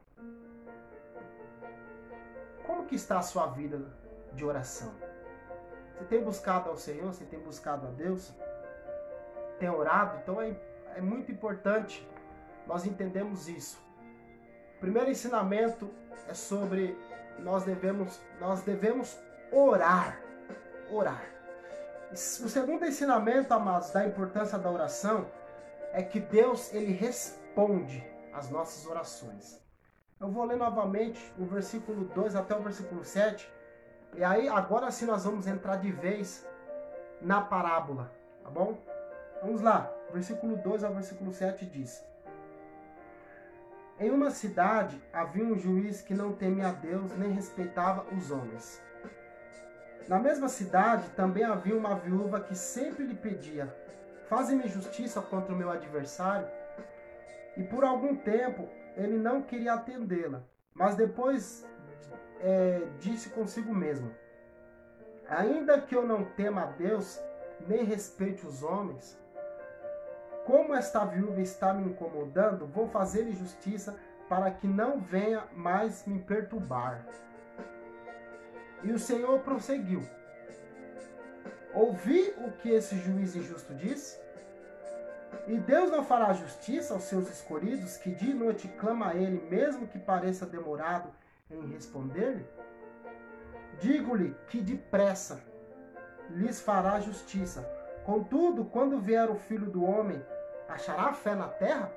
Como 2.67 2.87
que 2.87 2.95
está 2.95 3.19
a 3.19 3.23
sua 3.23 3.49
vida 3.49 3.83
de 4.33 4.47
oração? 4.47 4.95
Você 5.93 6.05
tem 6.05 6.25
buscado 6.25 6.71
ao 6.71 6.79
Senhor, 6.79 7.13
você 7.13 7.27
tem 7.27 7.39
buscado 7.39 7.87
a 7.87 7.91
Deus, 7.91 8.33
tem 9.63 9.71
orado, 9.71 10.19
então 10.21 10.43
é, 10.43 10.57
é 10.97 11.01
muito 11.01 11.31
importante 11.31 12.05
nós 12.67 12.85
entendemos 12.85 13.49
isso. 13.49 13.81
O 14.77 14.81
primeiro 14.81 15.09
ensinamento 15.09 15.89
é 16.29 16.35
sobre 16.35 16.99
nós 17.39 17.63
devemos, 17.63 18.21
nós 18.41 18.63
devemos 18.63 19.17
orar. 19.53 20.21
Orar. 20.91 21.23
O 22.11 22.17
segundo 22.17 22.85
ensinamento, 22.85 23.55
amados, 23.55 23.91
da 23.91 24.05
importância 24.05 24.59
da 24.59 24.69
oração 24.69 25.31
é 25.93 26.03
que 26.03 26.19
Deus 26.19 26.75
ele 26.75 26.93
responde 26.93 28.05
às 28.33 28.51
nossas 28.51 28.85
orações. 28.85 29.63
Eu 30.21 30.29
vou 30.29 30.45
ler 30.45 30.57
novamente 30.57 31.33
o 31.39 31.45
versículo 31.45 32.05
2 32.07 32.35
até 32.35 32.57
o 32.57 32.63
versículo 32.63 33.05
7 33.05 33.49
e 34.15 34.25
aí, 34.25 34.49
agora 34.49 34.91
sim 34.91 35.07
nós 35.07 35.25
vamos 35.25 35.47
entrar 35.47 35.77
de 35.77 35.93
vez 35.93 36.45
na 37.21 37.41
parábola, 37.41 38.13
tá 38.43 38.51
bom? 38.51 38.77
Vamos 39.43 39.61
lá, 39.61 39.93
versículo 40.13 40.57
2 40.57 40.85
ao 40.85 40.95
versículo 40.95 41.33
7 41.33 41.67
diz: 41.67 42.01
Em 43.99 44.09
uma 44.09 44.31
cidade 44.31 45.03
havia 45.13 45.45
um 45.45 45.59
juiz 45.59 46.01
que 46.01 46.15
não 46.15 46.33
temia 46.33 46.69
a 46.69 46.73
Deus 46.73 47.11
nem 47.19 47.33
respeitava 47.33 48.07
os 48.15 48.31
homens. 48.31 48.81
Na 50.07 50.21
mesma 50.21 50.49
cidade 50.49 51.09
também 51.17 51.43
havia 51.43 51.77
uma 51.77 51.97
viúva 51.97 52.39
que 52.39 52.55
sempre 52.55 53.05
lhe 53.05 53.17
pedia: 53.17 53.75
Faze-me 54.29 54.69
justiça 54.69 55.21
contra 55.21 55.53
o 55.53 55.59
meu 55.59 55.73
adversário. 55.73 56.47
E 57.57 57.65
por 57.65 57.83
algum 57.83 58.15
tempo 58.15 58.69
ele 58.97 59.19
não 59.19 59.43
queria 59.43 59.75
atendê-la, 59.75 60.45
mas 60.73 60.95
depois 60.95 61.67
é, 62.41 62.83
disse 63.01 63.31
consigo 63.31 63.75
mesmo: 63.75 64.15
Ainda 65.29 65.81
que 65.81 65.97
eu 65.97 66.07
não 66.07 66.25
tema 66.25 66.63
a 66.63 66.67
Deus, 66.67 67.21
nem 67.67 67.83
respeite 67.83 68.47
os 68.47 68.63
homens, 68.63 69.21
como 70.47 70.75
esta 70.75 71.05
viúva 71.05 71.41
está 71.41 71.73
me 71.73 71.91
incomodando, 71.91 72.67
vou 72.67 72.89
fazer-lhe 72.89 73.33
justiça 73.33 73.97
para 74.29 74.51
que 74.51 74.67
não 74.67 75.01
venha 75.01 75.45
mais 75.55 76.07
me 76.07 76.19
perturbar. 76.19 77.07
E 78.83 78.91
o 78.91 78.99
Senhor 78.99 79.39
prosseguiu: 79.41 80.03
Ouvi 81.75 82.35
o 82.39 82.51
que 82.53 82.71
esse 82.71 82.97
juiz 82.97 83.37
injusto 83.37 83.75
disse? 83.75 84.21
E 85.47 85.59
Deus 85.59 85.91
não 85.91 86.05
fará 86.05 86.33
justiça 86.33 86.95
aos 86.95 87.05
seus 87.05 87.29
escolhidos, 87.29 87.97
que 87.97 88.11
dia 88.11 88.31
e 88.31 88.35
noite 88.35 88.69
clama 88.69 89.11
a 89.11 89.15
Ele, 89.15 89.41
mesmo 89.49 89.87
que 89.87 89.99
pareça 89.99 90.47
demorado 90.47 91.11
em 91.51 91.67
responder-lhe? 91.69 92.45
Digo-lhe 93.81 94.37
que 94.49 94.61
depressa 94.61 95.43
lhes 96.31 96.61
fará 96.61 97.01
justiça. 97.01 97.82
Contudo, 98.05 98.65
quando 98.65 98.99
vier 98.99 99.31
o 99.31 99.37
Filho 99.37 99.67
do 99.67 99.85
Homem, 99.85 100.23
achará 100.69 101.13
fé 101.13 101.35
na 101.35 101.49
terra? 101.49 101.93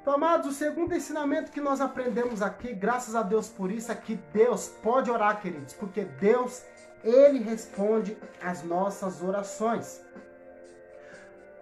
Então, 0.00 0.14
amados, 0.14 0.48
o 0.48 0.52
segundo 0.52 0.94
ensinamento 0.94 1.52
que 1.52 1.60
nós 1.60 1.80
aprendemos 1.80 2.42
aqui, 2.42 2.74
graças 2.74 3.14
a 3.14 3.22
Deus 3.22 3.48
por 3.48 3.70
isso, 3.70 3.92
é 3.92 3.94
que 3.94 4.16
Deus 4.32 4.68
pode 4.82 5.08
orar, 5.08 5.40
queridos, 5.40 5.74
porque 5.74 6.04
Deus, 6.04 6.64
Ele 7.04 7.38
responde 7.38 8.16
às 8.42 8.64
nossas 8.64 9.22
orações. 9.22 10.04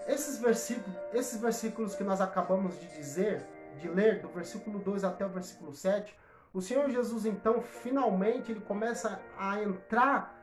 Esses 0.07 0.39
versículos, 0.39 0.97
esses 1.13 1.39
versículos 1.39 1.95
que 1.95 2.03
nós 2.03 2.21
acabamos 2.21 2.81
de 2.81 2.87
dizer, 2.97 3.47
de 3.77 3.89
ler, 3.89 4.21
do 4.23 4.29
versículo 4.29 4.79
2 4.79 5.05
até 5.05 5.27
o 5.27 5.29
versículo 5.29 5.75
7, 5.75 6.19
o 6.53 6.63
Senhor 6.63 6.89
Jesus, 6.89 7.27
então, 7.27 7.61
finalmente, 7.61 8.51
ele 8.51 8.61
começa 8.61 9.21
a 9.39 9.63
entrar, 9.63 10.40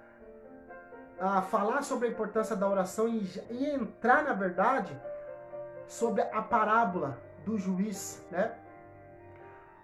a 1.20 1.42
falar 1.42 1.82
sobre 1.84 2.08
a 2.08 2.12
importância 2.12 2.56
da 2.56 2.70
oração 2.70 3.08
e, 3.08 3.28
e 3.50 3.66
entrar, 3.70 4.24
na 4.24 4.34
verdade, 4.34 4.96
sobre 5.88 6.22
a 6.22 6.42
parábola 6.42 7.18
do 7.46 7.58
juiz, 7.58 8.24
né? 8.30 8.56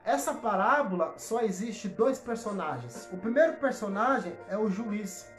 Essa 0.05 0.33
parábola 0.33 1.13
só 1.17 1.41
existe 1.41 1.87
dois 1.87 2.19
personagens. 2.19 3.09
O 3.11 3.17
primeiro 3.17 3.53
personagem 3.53 4.37
é 4.49 4.57
o 4.57 4.69
juiz. 4.69 5.31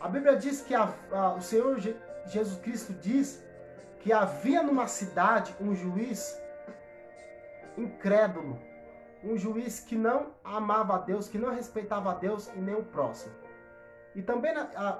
A 0.00 0.08
Bíblia 0.08 0.36
diz 0.36 0.62
que 0.62 0.74
a, 0.74 0.94
a, 1.12 1.34
o 1.34 1.42
Senhor 1.42 1.78
Je, 1.78 1.94
Jesus 2.26 2.58
Cristo 2.60 2.94
diz 2.94 3.44
que 4.00 4.12
havia 4.12 4.62
numa 4.62 4.86
cidade 4.86 5.54
um 5.60 5.74
juiz 5.74 6.40
incrédulo, 7.76 8.58
um 9.22 9.36
juiz 9.36 9.80
que 9.80 9.94
não 9.94 10.32
amava 10.42 10.94
a 10.94 10.98
Deus, 10.98 11.28
que 11.28 11.36
não 11.36 11.54
respeitava 11.54 12.10
a 12.12 12.14
Deus 12.14 12.48
e 12.54 12.58
nem 12.58 12.74
o 12.74 12.84
próximo. 12.84 13.34
E 14.14 14.22
também 14.22 14.56
a, 14.56 14.98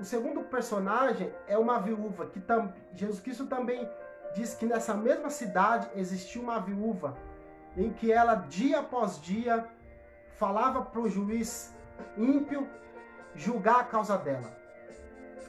o 0.00 0.04
segundo 0.04 0.42
personagem 0.42 1.30
é 1.46 1.58
uma 1.58 1.78
viúva 1.78 2.26
que 2.26 2.40
tam, 2.40 2.72
Jesus 2.94 3.20
Cristo 3.20 3.46
também 3.46 3.88
diz 4.34 4.54
que 4.54 4.64
nessa 4.64 4.94
mesma 4.94 5.28
cidade 5.28 5.90
existia 5.94 6.40
uma 6.40 6.58
viúva 6.58 7.16
em 7.76 7.92
que 7.92 8.10
ela 8.10 8.34
dia 8.34 8.80
após 8.80 9.20
dia 9.20 9.66
falava 10.38 10.82
para 10.82 11.00
o 11.00 11.08
juiz 11.08 11.74
ímpio 12.16 12.66
julgar 13.34 13.80
a 13.80 13.84
causa 13.84 14.16
dela. 14.16 14.50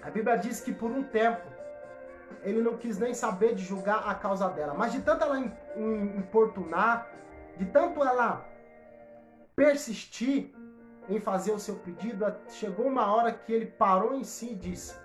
A 0.01 0.09
Bíblia 0.09 0.37
diz 0.37 0.59
que 0.59 0.73
por 0.73 0.91
um 0.91 1.03
tempo 1.03 1.47
ele 2.43 2.61
não 2.61 2.75
quis 2.75 2.97
nem 2.97 3.13
saber 3.13 3.55
de 3.55 3.63
julgar 3.63 4.03
a 4.05 4.15
causa 4.15 4.49
dela, 4.49 4.73
mas 4.73 4.91
de 4.91 5.01
tanto 5.01 5.23
ela 5.23 5.39
importunar, 6.17 7.07
de 7.57 7.65
tanto 7.65 8.03
ela 8.03 8.45
persistir 9.55 10.53
em 11.15 11.19
fazer 11.19 11.51
o 11.51 11.59
seu 11.59 11.75
pedido, 11.75 12.25
chegou 12.49 12.87
uma 12.87 13.13
hora 13.13 13.31
que 13.31 13.51
ele 13.51 13.65
parou 13.65 14.13
em 14.15 14.23
si 14.23 14.51
e 14.51 14.55
disse: 14.55 14.95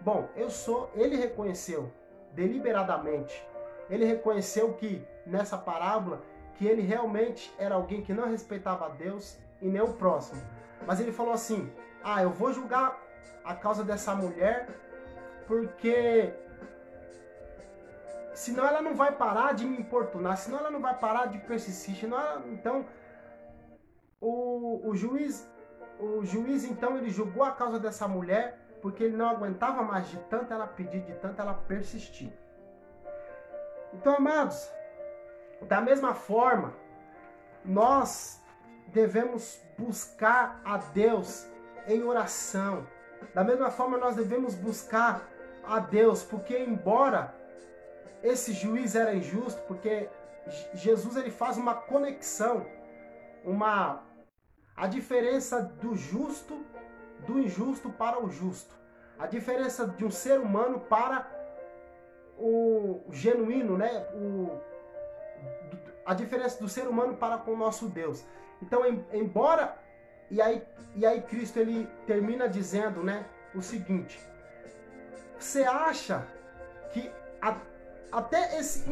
Bom, 0.00 0.28
eu 0.36 0.50
sou. 0.50 0.90
Ele 0.94 1.16
reconheceu 1.16 1.90
deliberadamente. 2.32 3.46
Ele 3.88 4.04
reconheceu 4.04 4.74
que 4.74 5.06
nessa 5.26 5.56
parábola 5.56 6.22
que 6.54 6.66
ele 6.66 6.82
realmente 6.82 7.52
era 7.58 7.74
alguém 7.74 8.02
que 8.02 8.12
não 8.12 8.28
respeitava 8.28 8.88
Deus 8.90 9.38
e 9.60 9.68
nem 9.68 9.82
o 9.82 9.94
próximo. 9.94 10.40
Mas 10.86 11.00
ele 11.00 11.12
falou 11.12 11.32
assim: 11.32 11.72
"Ah, 12.02 12.22
eu 12.22 12.30
vou 12.30 12.52
julgar 12.52 13.00
a 13.44 13.54
causa 13.54 13.82
dessa 13.82 14.14
mulher 14.14 14.68
porque 15.46 16.32
senão 18.34 18.66
ela 18.66 18.82
não 18.82 18.94
vai 18.94 19.12
parar 19.12 19.54
de 19.54 19.64
me 19.64 19.78
importunar, 19.78 20.36
senão 20.36 20.58
ela 20.58 20.70
não 20.70 20.80
vai 20.80 20.98
parar 20.98 21.26
de 21.26 21.38
persistir, 21.38 21.94
senão 21.96 22.18
ela, 22.18 22.44
então 22.48 22.84
o, 24.28 24.88
o 24.88 24.96
juiz 24.96 25.48
o 25.98 26.24
juiz 26.24 26.64
então 26.64 26.96
ele 26.96 27.10
julgou 27.10 27.44
a 27.44 27.52
causa 27.52 27.78
dessa 27.78 28.08
mulher 28.08 28.58
porque 28.80 29.04
ele 29.04 29.16
não 29.16 29.28
aguentava 29.28 29.82
mais 29.82 30.08
de 30.08 30.18
tanto 30.28 30.52
ela 30.52 30.66
pedir, 30.66 31.00
de 31.00 31.14
tanto 31.14 31.40
ela 31.40 31.54
persistir. 31.54 32.30
Então, 33.94 34.16
amados, 34.16 34.70
da 35.62 35.80
mesma 35.80 36.14
forma, 36.14 36.74
nós 37.64 38.42
devemos 38.88 39.58
buscar 39.78 40.60
a 40.62 40.76
Deus 40.76 41.48
em 41.86 42.02
oração. 42.02 42.86
Da 43.32 43.42
mesma 43.42 43.70
forma, 43.70 43.96
nós 43.96 44.16
devemos 44.16 44.54
buscar 44.54 45.26
a 45.64 45.78
Deus, 45.78 46.22
porque 46.22 46.58
embora 46.58 47.34
esse 48.22 48.52
juiz 48.52 48.94
era 48.94 49.14
injusto, 49.14 49.62
porque 49.62 50.10
Jesus 50.74 51.16
ele 51.16 51.30
faz 51.30 51.56
uma 51.56 51.74
conexão, 51.74 52.66
uma 53.42 54.02
a 54.76 54.86
diferença 54.86 55.60
do 55.62 55.94
justo 55.94 56.64
do 57.26 57.38
injusto 57.38 57.90
para 57.90 58.22
o 58.22 58.30
justo. 58.30 58.74
A 59.18 59.26
diferença 59.26 59.86
de 59.86 60.04
um 60.04 60.10
ser 60.10 60.38
humano 60.40 60.80
para 60.80 61.30
o 62.36 63.00
genuíno, 63.10 63.78
né? 63.78 64.06
O, 64.14 64.60
a 66.04 66.14
diferença 66.14 66.58
do 66.60 66.68
ser 66.68 66.86
humano 66.86 67.16
para 67.16 67.38
com 67.38 67.52
o 67.52 67.56
nosso 67.56 67.88
Deus. 67.88 68.24
Então, 68.60 68.84
em, 68.84 69.04
embora 69.12 69.78
e 70.30 70.40
aí, 70.40 70.62
e 70.94 71.06
aí 71.06 71.22
Cristo 71.22 71.58
ele 71.58 71.88
termina 72.06 72.48
dizendo, 72.48 73.02
né, 73.02 73.26
o 73.54 73.62
seguinte: 73.62 74.18
Você 75.38 75.62
acha 75.62 76.26
que 76.92 77.10
a, 77.40 77.56
até 78.14 78.60
esse 78.60 78.84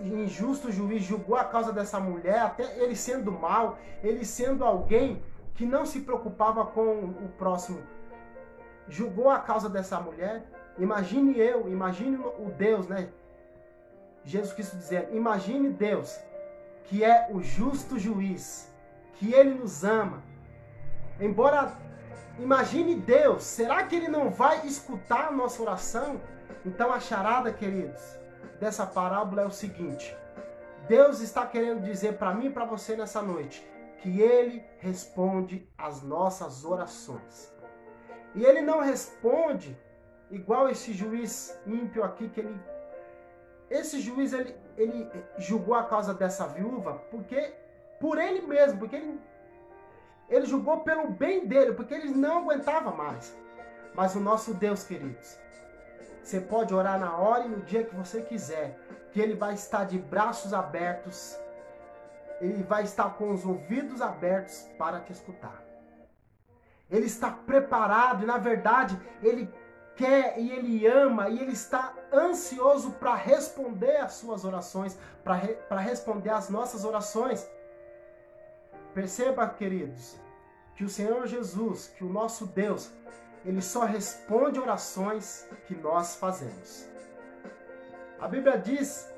injusto 0.00 0.70
juiz 0.70 1.02
julgou 1.02 1.36
a 1.36 1.44
causa 1.44 1.72
dessa 1.72 1.98
mulher, 1.98 2.38
até 2.38 2.78
ele 2.78 2.94
sendo 2.94 3.32
mal, 3.32 3.76
ele 4.00 4.24
sendo 4.24 4.64
alguém 4.64 5.20
que 5.54 5.66
não 5.66 5.84
se 5.84 6.00
preocupava 6.02 6.64
com 6.64 7.04
o 7.04 7.28
próximo, 7.36 7.82
julgou 8.88 9.28
a 9.28 9.40
causa 9.40 9.68
dessa 9.68 9.98
mulher. 9.98 10.44
Imagine 10.78 11.36
eu, 11.36 11.68
imagine 11.68 12.16
o 12.16 12.48
Deus, 12.56 12.86
né? 12.86 13.08
Jesus 14.24 14.52
Cristo 14.52 14.76
dizendo: 14.76 15.16
imagine 15.16 15.70
Deus, 15.70 16.16
que 16.84 17.02
é 17.02 17.28
o 17.32 17.42
justo 17.42 17.98
juiz, 17.98 18.72
que 19.14 19.32
ele 19.32 19.54
nos 19.54 19.82
ama. 19.82 20.22
Embora, 21.20 21.72
imagine 22.38 22.94
Deus, 22.94 23.42
será 23.42 23.82
que 23.82 23.96
ele 23.96 24.08
não 24.08 24.30
vai 24.30 24.64
escutar 24.64 25.26
a 25.26 25.32
nossa 25.32 25.60
oração? 25.60 26.20
Então 26.64 26.92
a 26.92 27.00
charada, 27.00 27.52
queridos, 27.52 28.23
dessa 28.60 28.86
parábola 28.86 29.42
é 29.42 29.46
o 29.46 29.50
seguinte: 29.50 30.16
Deus 30.88 31.20
está 31.20 31.46
querendo 31.46 31.82
dizer 31.82 32.18
para 32.18 32.34
mim 32.34 32.46
e 32.46 32.50
para 32.50 32.64
você 32.64 32.96
nessa 32.96 33.22
noite 33.22 33.66
que 33.98 34.20
ele 34.20 34.64
responde 34.78 35.68
às 35.78 36.02
nossas 36.02 36.64
orações. 36.64 37.54
E 38.34 38.44
ele 38.44 38.60
não 38.60 38.80
responde 38.80 39.78
igual 40.30 40.68
esse 40.68 40.92
juiz 40.92 41.58
ímpio 41.66 42.04
aqui 42.04 42.28
que 42.28 42.40
ele 42.40 42.60
esse 43.70 43.98
juiz 44.00 44.32
ele, 44.32 44.54
ele 44.76 45.10
julgou 45.38 45.74
a 45.74 45.84
causa 45.84 46.12
dessa 46.12 46.46
viúva 46.46 46.94
porque 47.10 47.54
por 47.98 48.18
ele 48.18 48.42
mesmo, 48.46 48.78
porque 48.78 48.96
ele 48.96 49.20
ele 50.28 50.46
julgou 50.46 50.80
pelo 50.80 51.10
bem 51.10 51.46
dele, 51.46 51.72
porque 51.72 51.94
ele 51.94 52.10
não 52.10 52.38
aguentava 52.38 52.90
mais. 52.90 53.36
Mas 53.94 54.14
o 54.14 54.20
nosso 54.20 54.54
Deus, 54.54 54.82
queridos, 54.82 55.38
você 56.24 56.40
pode 56.40 56.74
orar 56.74 56.98
na 56.98 57.16
hora 57.16 57.44
e 57.44 57.48
no 57.48 57.60
dia 57.60 57.84
que 57.84 57.94
você 57.94 58.22
quiser, 58.22 58.78
que 59.12 59.20
ele 59.20 59.36
vai 59.36 59.54
estar 59.54 59.84
de 59.84 59.98
braços 59.98 60.52
abertos 60.52 61.38
ele 62.40 62.62
vai 62.62 62.82
estar 62.82 63.10
com 63.14 63.32
os 63.32 63.44
ouvidos 63.44 64.00
abertos 64.00 64.68
para 64.78 65.00
te 65.00 65.12
escutar. 65.12 65.62
Ele 66.90 67.06
está 67.06 67.30
preparado 67.30 68.22
e, 68.22 68.26
na 68.26 68.38
verdade, 68.38 69.00
ele 69.22 69.52
quer 69.96 70.38
e 70.38 70.50
ele 70.50 70.86
ama 70.86 71.28
e 71.28 71.38
ele 71.38 71.52
está 71.52 71.94
ansioso 72.12 72.92
para 72.92 73.14
responder 73.14 73.96
às 73.96 74.14
suas 74.14 74.44
orações, 74.44 74.98
para 75.22 75.34
re, 75.34 75.56
responder 75.78 76.30
às 76.30 76.48
nossas 76.48 76.84
orações. 76.84 77.48
Perceba, 78.92 79.48
queridos, 79.48 80.16
que 80.74 80.84
o 80.84 80.88
Senhor 80.88 81.26
Jesus, 81.26 81.88
que 81.96 82.04
o 82.04 82.12
nosso 82.12 82.46
Deus, 82.46 82.92
ele 83.44 83.60
só 83.60 83.84
responde 83.84 84.58
orações 84.58 85.46
que 85.66 85.74
nós 85.74 86.16
fazemos. 86.16 86.88
A 88.18 88.26
Bíblia 88.26 88.58
diz: 88.58 89.12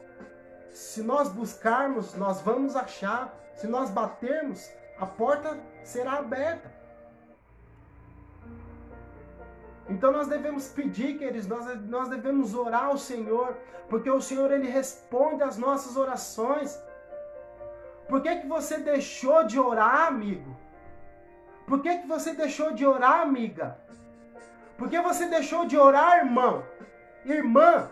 se 0.70 1.02
nós 1.02 1.28
buscarmos, 1.28 2.14
nós 2.14 2.40
vamos 2.40 2.74
achar, 2.74 3.32
se 3.54 3.66
nós 3.66 3.88
batermos, 3.90 4.70
a 4.98 5.06
porta 5.06 5.58
será 5.84 6.14
aberta. 6.14 6.74
Então 9.88 10.10
nós 10.10 10.26
devemos 10.26 10.68
pedir, 10.68 11.16
queridos, 11.18 11.46
nós, 11.46 11.80
nós 11.82 12.08
devemos 12.08 12.54
orar 12.54 12.86
ao 12.86 12.98
Senhor, 12.98 13.56
porque 13.88 14.10
o 14.10 14.20
Senhor 14.20 14.50
ele 14.50 14.68
responde 14.68 15.44
às 15.44 15.56
nossas 15.56 15.96
orações. 15.96 16.76
Por 18.08 18.20
que, 18.20 18.40
que 18.40 18.46
você 18.48 18.78
deixou 18.78 19.44
de 19.44 19.58
orar, 19.60 20.08
amigo? 20.08 20.56
Por 21.66 21.80
que, 21.80 21.98
que 21.98 22.06
você 22.06 22.34
deixou 22.34 22.72
de 22.72 22.84
orar, 22.84 23.20
amiga? 23.20 23.78
Por 24.76 24.90
que 24.90 25.00
você 25.00 25.26
deixou 25.26 25.66
de 25.66 25.76
orar, 25.76 26.18
irmão? 26.18 26.64
Irmã, 27.24 27.90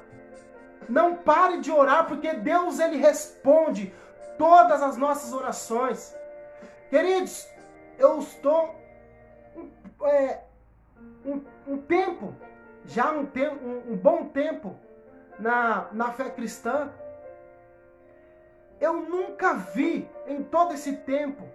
não 0.89 1.17
pare 1.17 1.61
de 1.61 1.71
orar, 1.71 2.07
porque 2.07 2.33
Deus 2.35 2.79
ele 2.79 2.97
responde 2.97 3.93
todas 4.39 4.83
as 4.83 4.97
nossas 4.97 5.33
orações. 5.33 6.15
Queridos, 6.91 7.49
eu 7.99 8.19
estou 8.19 8.75
é, 10.03 10.41
um, 11.25 11.43
um, 11.67 11.79
tempo, 11.79 12.35
já 12.85 13.11
um, 13.11 13.27
tempo, 13.27 13.65
um, 13.65 13.93
um 13.93 13.97
bom 13.97 14.27
tempo 14.27 14.77
na, 15.39 15.89
na 15.93 16.13
fé 16.13 16.31
cristã. 16.31 16.93
Eu 18.81 18.95
nunca 18.95 19.55
vi 19.55 20.09
em 20.27 20.43
todo 20.43 20.75
esse 20.75 20.97
tempo 20.99 21.49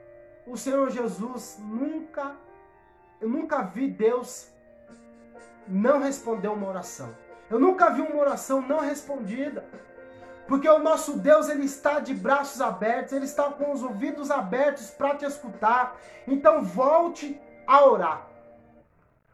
o 0.48 0.58
Senhor 0.58 0.90
Jesus, 0.90 1.60
nunca, 1.60 2.36
eu 3.22 3.30
nunca 3.30 3.62
vi 3.62 3.88
Deus 3.88 4.52
não 5.70 6.00
responder 6.00 6.48
uma 6.48 6.68
oração. 6.68 7.16
Eu 7.50 7.60
nunca 7.60 7.90
vi 7.90 8.02
uma 8.02 8.20
oração 8.20 8.62
não 8.62 8.80
respondida. 8.80 9.64
Porque 10.48 10.68
o 10.68 10.80
nosso 10.80 11.20
Deus, 11.20 11.48
ele 11.48 11.66
está 11.66 12.00
de 12.00 12.14
braços 12.14 12.60
abertos, 12.60 13.14
ele 13.14 13.26
está 13.26 13.44
com 13.52 13.72
os 13.72 13.84
ouvidos 13.84 14.32
abertos 14.32 14.90
para 14.90 15.16
te 15.16 15.26
escutar. 15.26 15.96
Então 16.28 16.64
volte 16.64 17.40
a 17.68 17.86
orar. 17.86 18.28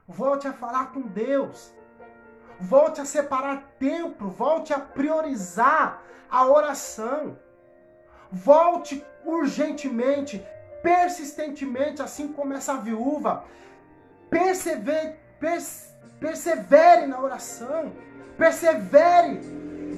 Volte 0.07 0.47
a 0.47 0.53
falar 0.53 0.91
com 0.91 1.01
Deus. 1.01 1.73
Volte 2.59 3.01
a 3.01 3.05
separar 3.05 3.75
tempo, 3.79 4.27
volte 4.27 4.73
a 4.73 4.79
priorizar 4.79 6.01
a 6.29 6.45
oração. 6.45 7.37
Volte 8.31 9.05
urgentemente, 9.23 10.45
persistentemente, 10.83 12.01
assim 12.01 12.31
como 12.31 12.53
essa 12.53 12.75
viúva. 12.75 13.45
Persevere, 14.29 15.17
persevere 16.19 17.07
na 17.07 17.19
oração. 17.19 17.93
Persevere. 18.37 19.39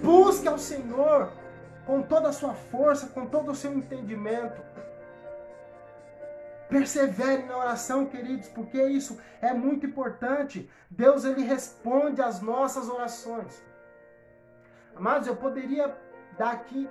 Busque 0.04 0.48
ao 0.48 0.58
Senhor 0.58 1.32
com 1.86 2.02
toda 2.02 2.30
a 2.30 2.34
sua 2.34 2.54
força, 2.54 3.08
com 3.08 3.26
todo 3.26 3.52
o 3.52 3.56
seu 3.56 3.74
entendimento. 3.74 4.62
Persevere 6.70 7.44
na 7.44 7.58
oração, 7.58 8.06
queridos, 8.06 8.50
porque 8.50 8.82
isso 8.84 9.18
é 9.42 9.54
muito 9.54 9.86
importante. 9.86 10.70
Deus 10.90 11.24
ele 11.24 11.44
responde 11.44 12.22
às 12.22 12.42
nossas 12.42 12.90
orações. 12.90 13.64
Amados, 14.94 15.28
eu 15.28 15.36
poderia 15.36 15.96
dar 16.38 16.52
aqui 16.52 16.90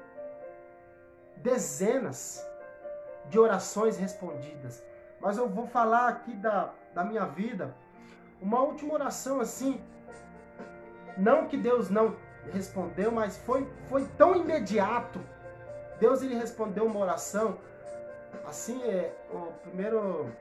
dezenas 1.37 2.45
de 3.29 3.39
orações 3.39 3.99
respondidas, 3.99 4.83
mas 5.21 5.37
eu 5.37 5.49
vou 5.49 5.67
falar 5.67 6.09
aqui 6.09 6.35
da, 6.37 6.73
da 6.95 7.05
minha 7.05 7.27
vida. 7.27 7.75
Uma 8.41 8.61
última 8.61 8.95
oração 8.95 9.41
assim, 9.41 9.81
não 11.17 11.47
que 11.47 11.57
Deus 11.57 11.89
não 11.91 12.17
respondeu, 12.53 13.11
mas 13.11 13.37
foi, 13.39 13.69
foi 13.89 14.07
tão 14.17 14.37
imediato. 14.37 15.21
Deus 15.99 16.23
ele 16.23 16.35
respondeu 16.35 16.85
uma 16.87 17.01
oração 17.01 17.59
Assim, 18.45 18.83
é, 18.85 19.13
o 19.31 19.53
primeiro, 19.63 20.33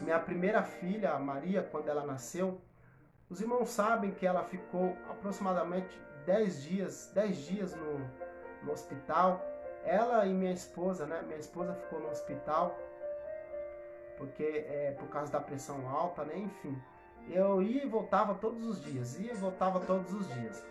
minha 0.00 0.18
primeira 0.18 0.62
filha, 0.62 1.18
Maria, 1.18 1.62
quando 1.62 1.88
ela 1.88 2.04
nasceu, 2.04 2.60
os 3.28 3.40
irmãos 3.40 3.70
sabem 3.70 4.10
que 4.10 4.26
ela 4.26 4.44
ficou 4.44 4.96
aproximadamente 5.08 6.00
10 6.26 6.62
dias, 6.62 7.10
10 7.14 7.36
dias 7.36 7.74
no, 7.74 7.98
no 8.62 8.72
hospital. 8.72 9.44
Ela 9.84 10.26
e 10.26 10.32
minha 10.32 10.52
esposa, 10.52 11.06
né? 11.06 11.22
Minha 11.22 11.38
esposa 11.38 11.74
ficou 11.74 12.00
no 12.00 12.10
hospital 12.10 12.76
porque 14.18 14.66
é 14.68 14.94
por 14.98 15.08
causa 15.08 15.32
da 15.32 15.40
pressão 15.40 15.88
alta, 15.88 16.24
né? 16.24 16.36
Enfim, 16.36 16.80
eu 17.28 17.62
ia 17.62 17.84
e 17.84 17.88
voltava 17.88 18.34
todos 18.34 18.64
os 18.66 18.82
dias, 18.82 19.18
ia 19.18 19.32
e 19.32 19.36
voltava 19.36 19.80
todos 19.80 20.12
os 20.12 20.28
dias. 20.34 20.64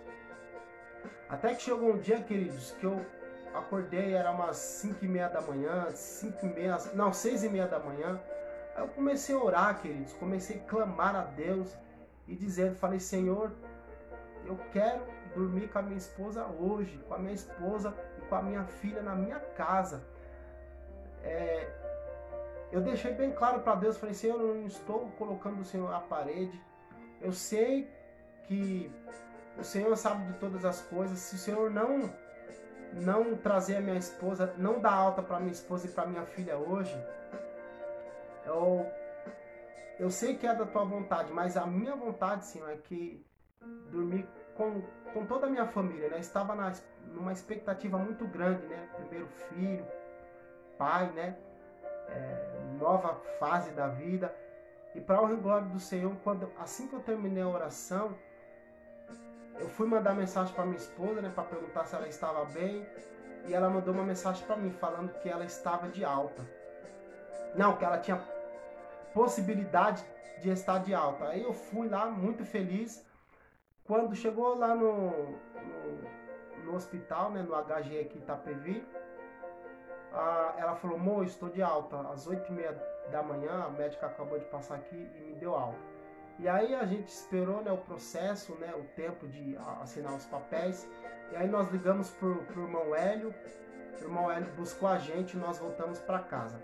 Até 1.29 1.53
que 1.53 1.61
chegou 1.61 1.93
um 1.93 1.97
dia, 1.97 2.21
queridos, 2.21 2.71
que 2.71 2.85
eu 2.85 3.05
acordei, 3.53 4.13
era 4.13 4.31
umas 4.31 4.57
5 4.57 5.05
e 5.05 5.07
meia 5.07 5.29
da 5.29 5.41
manhã, 5.41 5.89
5 5.91 6.45
e 6.45 6.49
meia, 6.49 6.77
não, 6.93 7.13
6 7.13 7.43
e 7.43 7.49
meia 7.49 7.67
da 7.67 7.79
manhã. 7.79 8.19
Aí 8.75 8.83
eu 8.83 8.87
comecei 8.89 9.35
a 9.35 9.39
orar, 9.39 9.81
queridos, 9.81 10.13
comecei 10.13 10.57
a 10.57 10.59
clamar 10.61 11.15
a 11.15 11.23
Deus 11.23 11.77
e 12.27 12.35
dizer, 12.35 12.73
falei, 12.75 12.99
Senhor, 12.99 13.51
eu 14.45 14.57
quero 14.71 15.01
dormir 15.35 15.69
com 15.69 15.79
a 15.79 15.81
minha 15.81 15.97
esposa 15.97 16.45
hoje, 16.45 16.97
com 17.07 17.13
a 17.13 17.19
minha 17.19 17.33
esposa 17.33 17.93
e 18.17 18.21
com 18.21 18.35
a 18.35 18.41
minha 18.41 18.63
filha 18.63 19.01
na 19.01 19.15
minha 19.15 19.39
casa. 19.39 20.03
É, 21.23 21.88
eu 22.71 22.81
deixei 22.81 23.13
bem 23.13 23.31
claro 23.31 23.61
para 23.61 23.75
Deus, 23.75 23.97
falei, 23.97 24.13
Senhor, 24.13 24.39
eu 24.39 24.55
não 24.55 24.67
estou 24.67 25.09
colocando 25.17 25.61
o 25.61 25.65
Senhor 25.65 25.91
à 25.93 25.99
parede. 25.99 26.61
Eu 27.21 27.31
sei 27.31 27.89
que 28.43 28.91
o 29.57 29.63
Senhor 29.63 29.95
sabe 29.97 30.31
de 30.31 30.39
todas 30.39 30.63
as 30.63 30.81
coisas. 30.81 31.17
Se 31.19 31.35
o 31.35 31.37
Senhor 31.37 31.69
não 31.69 32.11
não 32.93 33.35
trazer 33.37 33.77
a 33.77 33.81
minha 33.81 33.97
esposa, 33.97 34.53
não 34.57 34.79
dar 34.79 34.93
alta 34.93 35.21
para 35.21 35.39
minha 35.39 35.51
esposa 35.51 35.85
e 35.85 35.91
para 35.91 36.07
minha 36.07 36.25
filha 36.25 36.57
hoje, 36.57 36.95
eu, 38.45 38.85
eu 39.99 40.09
sei 40.09 40.35
que 40.35 40.47
é 40.47 40.55
da 40.55 40.65
tua 40.65 40.83
vontade, 40.83 41.31
mas 41.31 41.55
a 41.55 41.67
minha 41.67 41.95
vontade, 41.95 42.45
Senhor, 42.45 42.69
é 42.69 42.77
que 42.77 43.23
dormir 43.91 44.27
com, 44.55 44.81
com 45.13 45.25
toda 45.25 45.47
a 45.47 45.49
minha 45.49 45.67
família, 45.67 46.09
né? 46.09 46.19
Estava 46.19 46.55
na, 46.55 46.73
numa 47.13 47.31
expectativa 47.31 47.97
muito 47.97 48.25
grande, 48.27 48.65
né? 48.65 48.89
Primeiro 48.95 49.27
filho, 49.27 49.85
pai, 50.77 51.11
né? 51.11 51.37
É, 52.07 52.58
nova 52.79 53.15
fase 53.39 53.71
da 53.71 53.87
vida. 53.87 54.33
E 54.95 55.01
para 55.01 55.21
o 55.21 55.37
glória 55.37 55.67
do 55.67 55.79
Senhor, 55.79 56.15
quando 56.23 56.51
assim 56.57 56.87
que 56.87 56.95
eu 56.95 57.01
terminei 57.01 57.43
a 57.43 57.47
oração, 57.47 58.15
eu 59.59 59.69
fui 59.69 59.87
mandar 59.87 60.15
mensagem 60.15 60.53
para 60.53 60.65
minha 60.65 60.77
esposa, 60.77 61.21
né, 61.21 61.31
para 61.33 61.43
perguntar 61.43 61.85
se 61.85 61.95
ela 61.95 62.07
estava 62.07 62.45
bem, 62.45 62.87
e 63.45 63.53
ela 63.53 63.69
mandou 63.69 63.93
uma 63.93 64.03
mensagem 64.03 64.45
para 64.45 64.55
mim 64.55 64.71
falando 64.71 65.13
que 65.19 65.29
ela 65.29 65.45
estava 65.45 65.89
de 65.89 66.03
alta. 66.03 66.43
Não, 67.55 67.75
que 67.75 67.83
ela 67.83 67.97
tinha 67.99 68.21
possibilidade 69.13 70.03
de 70.41 70.49
estar 70.49 70.79
de 70.79 70.93
alta. 70.93 71.29
Aí 71.29 71.43
eu 71.43 71.53
fui 71.53 71.87
lá 71.89 72.05
muito 72.05 72.45
feliz. 72.45 73.05
Quando 73.83 74.15
chegou 74.15 74.57
lá 74.57 74.75
no, 74.75 75.09
no, 75.09 76.65
no 76.65 76.75
hospital, 76.75 77.31
né, 77.31 77.41
no 77.41 77.55
HG 77.55 77.99
aqui 77.99 78.17
em 78.17 78.21
Itapevi, 78.21 78.85
a, 80.13 80.55
ela 80.57 80.75
falou, 80.75 80.97
Mo, 80.97 81.23
estou 81.23 81.49
de 81.49 81.61
alta. 81.61 81.99
Às 82.11 82.27
8h30 82.27 82.75
da 83.11 83.23
manhã, 83.23 83.65
a 83.65 83.69
médica 83.69 84.07
acabou 84.07 84.39
de 84.39 84.45
passar 84.45 84.75
aqui 84.75 85.09
e 85.15 85.21
me 85.21 85.35
deu 85.35 85.55
alta. 85.55 85.79
E 86.39 86.47
aí 86.47 86.73
a 86.73 86.85
gente 86.85 87.09
esperou 87.09 87.61
né, 87.61 87.71
o 87.71 87.77
processo, 87.77 88.55
né, 88.55 88.73
o 88.73 88.83
tempo 88.95 89.27
de 89.27 89.57
assinar 89.81 90.13
os 90.13 90.25
papéis. 90.25 90.87
E 91.31 91.35
aí 91.35 91.47
nós 91.47 91.69
ligamos 91.69 92.09
para 92.11 92.27
o 92.27 92.61
irmão 92.61 92.95
Hélio. 92.95 93.35
O 93.99 94.03
irmão 94.03 94.31
Hélio 94.31 94.49
buscou 94.55 94.87
a 94.87 94.97
gente 94.97 95.35
e 95.35 95.37
nós 95.37 95.57
voltamos 95.57 95.99
para 95.99 96.19
casa. 96.19 96.61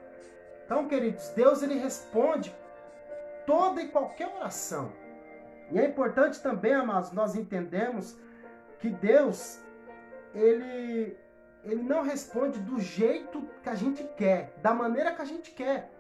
Então, 0.66 0.88
queridos, 0.88 1.30
Deus 1.30 1.62
ele 1.62 1.76
responde 1.76 2.56
toda 3.46 3.82
e 3.82 3.90
qualquer 3.90 4.34
oração. 4.34 4.92
E 5.72 5.80
é 5.80 5.86
importante 5.86 6.42
também, 6.42 6.74
amados, 6.74 7.12
nós 7.12 7.36
entendemos 7.36 8.18
que 8.80 8.90
Deus 8.90 9.60
ele 10.34 11.18
ele 11.66 11.84
não 11.84 12.04
responde 12.04 12.60
do 12.60 12.80
jeito 12.80 13.42
que 13.62 13.70
a 13.70 13.76
gente 13.76 14.04
quer, 14.16 14.54
da 14.62 14.74
maneira 14.74 15.14
que 15.14 15.22
a 15.22 15.26
gente 15.26 15.52
quer. 15.52 15.92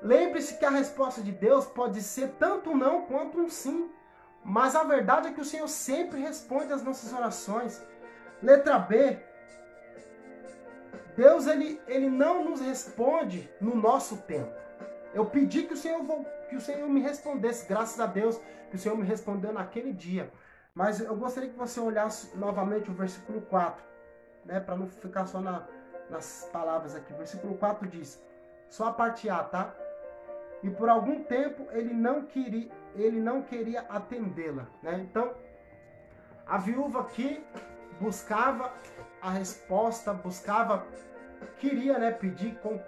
Lembre-se 0.00 0.58
que 0.58 0.64
a 0.64 0.70
resposta 0.70 1.20
de 1.22 1.30
Deus 1.30 1.66
pode 1.66 2.02
ser 2.02 2.30
tanto 2.38 2.70
um 2.70 2.76
não 2.76 3.02
quanto 3.02 3.38
um 3.38 3.48
sim. 3.48 3.90
Mas 4.44 4.74
a 4.74 4.82
verdade 4.82 5.28
é 5.28 5.32
que 5.32 5.40
o 5.40 5.44
Senhor 5.44 5.68
sempre 5.68 6.20
responde 6.20 6.72
às 6.72 6.82
nossas 6.82 7.12
orações. 7.12 7.80
Letra 8.42 8.78
B. 8.78 9.18
Deus 11.16 11.46
ele, 11.46 11.80
ele 11.86 12.08
não 12.08 12.44
nos 12.44 12.60
responde 12.60 13.48
no 13.60 13.76
nosso 13.76 14.16
tempo. 14.22 14.52
Eu 15.14 15.26
pedi 15.26 15.62
que 15.64 15.74
o 15.74 15.76
Senhor 15.76 16.02
que 16.48 16.56
o 16.56 16.60
Senhor 16.60 16.88
me 16.88 17.00
respondesse, 17.00 17.66
graças 17.66 17.98
a 18.00 18.06
Deus 18.06 18.40
que 18.70 18.76
o 18.76 18.78
Senhor 18.78 18.96
me 18.96 19.06
respondeu 19.06 19.52
naquele 19.52 19.92
dia. 19.92 20.32
Mas 20.74 21.00
eu 21.00 21.14
gostaria 21.16 21.50
que 21.50 21.58
você 21.58 21.78
olhasse 21.78 22.36
novamente 22.36 22.90
o 22.90 22.94
versículo 22.94 23.42
4, 23.42 23.91
né, 24.44 24.60
para 24.60 24.76
não 24.76 24.86
ficar 24.86 25.26
só 25.26 25.40
na, 25.40 25.66
nas 26.10 26.48
palavras 26.52 26.94
aqui. 26.94 27.12
Versículo 27.14 27.54
4 27.54 27.86
diz: 27.88 28.22
só 28.68 28.88
a 28.88 28.92
parte 28.92 29.28
A, 29.28 29.42
tá? 29.42 29.74
E 30.62 30.70
por 30.70 30.88
algum 30.88 31.24
tempo 31.24 31.66
ele 31.72 31.92
não 31.92 32.24
queria, 32.26 32.70
ele 32.94 33.20
não 33.20 33.42
queria 33.42 33.80
atendê-la, 33.82 34.66
né? 34.82 35.00
Então, 35.00 35.32
a 36.46 36.58
viúva 36.58 37.00
aqui 37.00 37.44
buscava 38.00 38.72
a 39.20 39.30
resposta, 39.30 40.12
buscava, 40.12 40.86
queria, 41.58 41.98
né, 41.98 42.10
pedir 42.10 42.56
com 42.56 42.80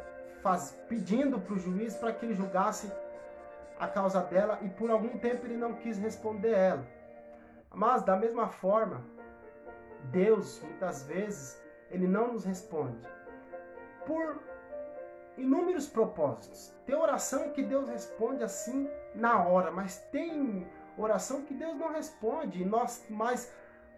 faz, 0.42 0.78
pedindo 0.88 1.40
para 1.40 1.54
o 1.54 1.58
juiz 1.58 1.94
para 1.96 2.12
que 2.12 2.26
ele 2.26 2.34
julgasse 2.34 2.92
a 3.78 3.88
causa 3.88 4.20
dela 4.20 4.58
e 4.62 4.68
por 4.68 4.90
algum 4.90 5.18
tempo 5.18 5.46
ele 5.46 5.56
não 5.56 5.74
quis 5.74 5.98
responder 5.98 6.52
ela. 6.52 6.84
Mas 7.72 8.02
da 8.02 8.16
mesma 8.16 8.48
forma, 8.48 9.02
Deus 10.10 10.60
muitas 10.62 11.04
vezes 11.04 11.62
ele 11.90 12.06
não 12.06 12.32
nos 12.32 12.44
responde 12.44 13.06
por 14.06 14.40
inúmeros 15.36 15.86
propósitos. 15.86 16.74
Tem 16.86 16.94
oração 16.94 17.50
que 17.50 17.62
Deus 17.62 17.88
responde 17.88 18.42
assim 18.42 18.88
na 19.14 19.42
hora, 19.42 19.70
mas 19.70 19.98
tem 20.12 20.66
oração 20.96 21.42
que 21.42 21.54
Deus 21.54 21.76
não 21.76 21.92
responde. 21.92 22.64
Nós, 22.64 23.04
mas 23.08 23.52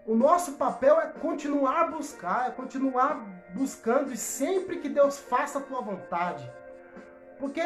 o 0.07 0.15
nosso 0.15 0.53
papel 0.53 1.01
é 1.01 1.09
continuar 1.09 1.83
a 1.83 1.87
buscar, 1.89 2.49
é 2.49 2.51
continuar 2.53 3.17
buscando 3.55 4.13
e 4.13 4.17
sempre 4.17 4.79
que 4.79 4.89
Deus 4.89 5.19
faça 5.19 5.59
a 5.59 5.63
tua 5.63 5.81
vontade. 5.81 6.51
Porque 7.39 7.63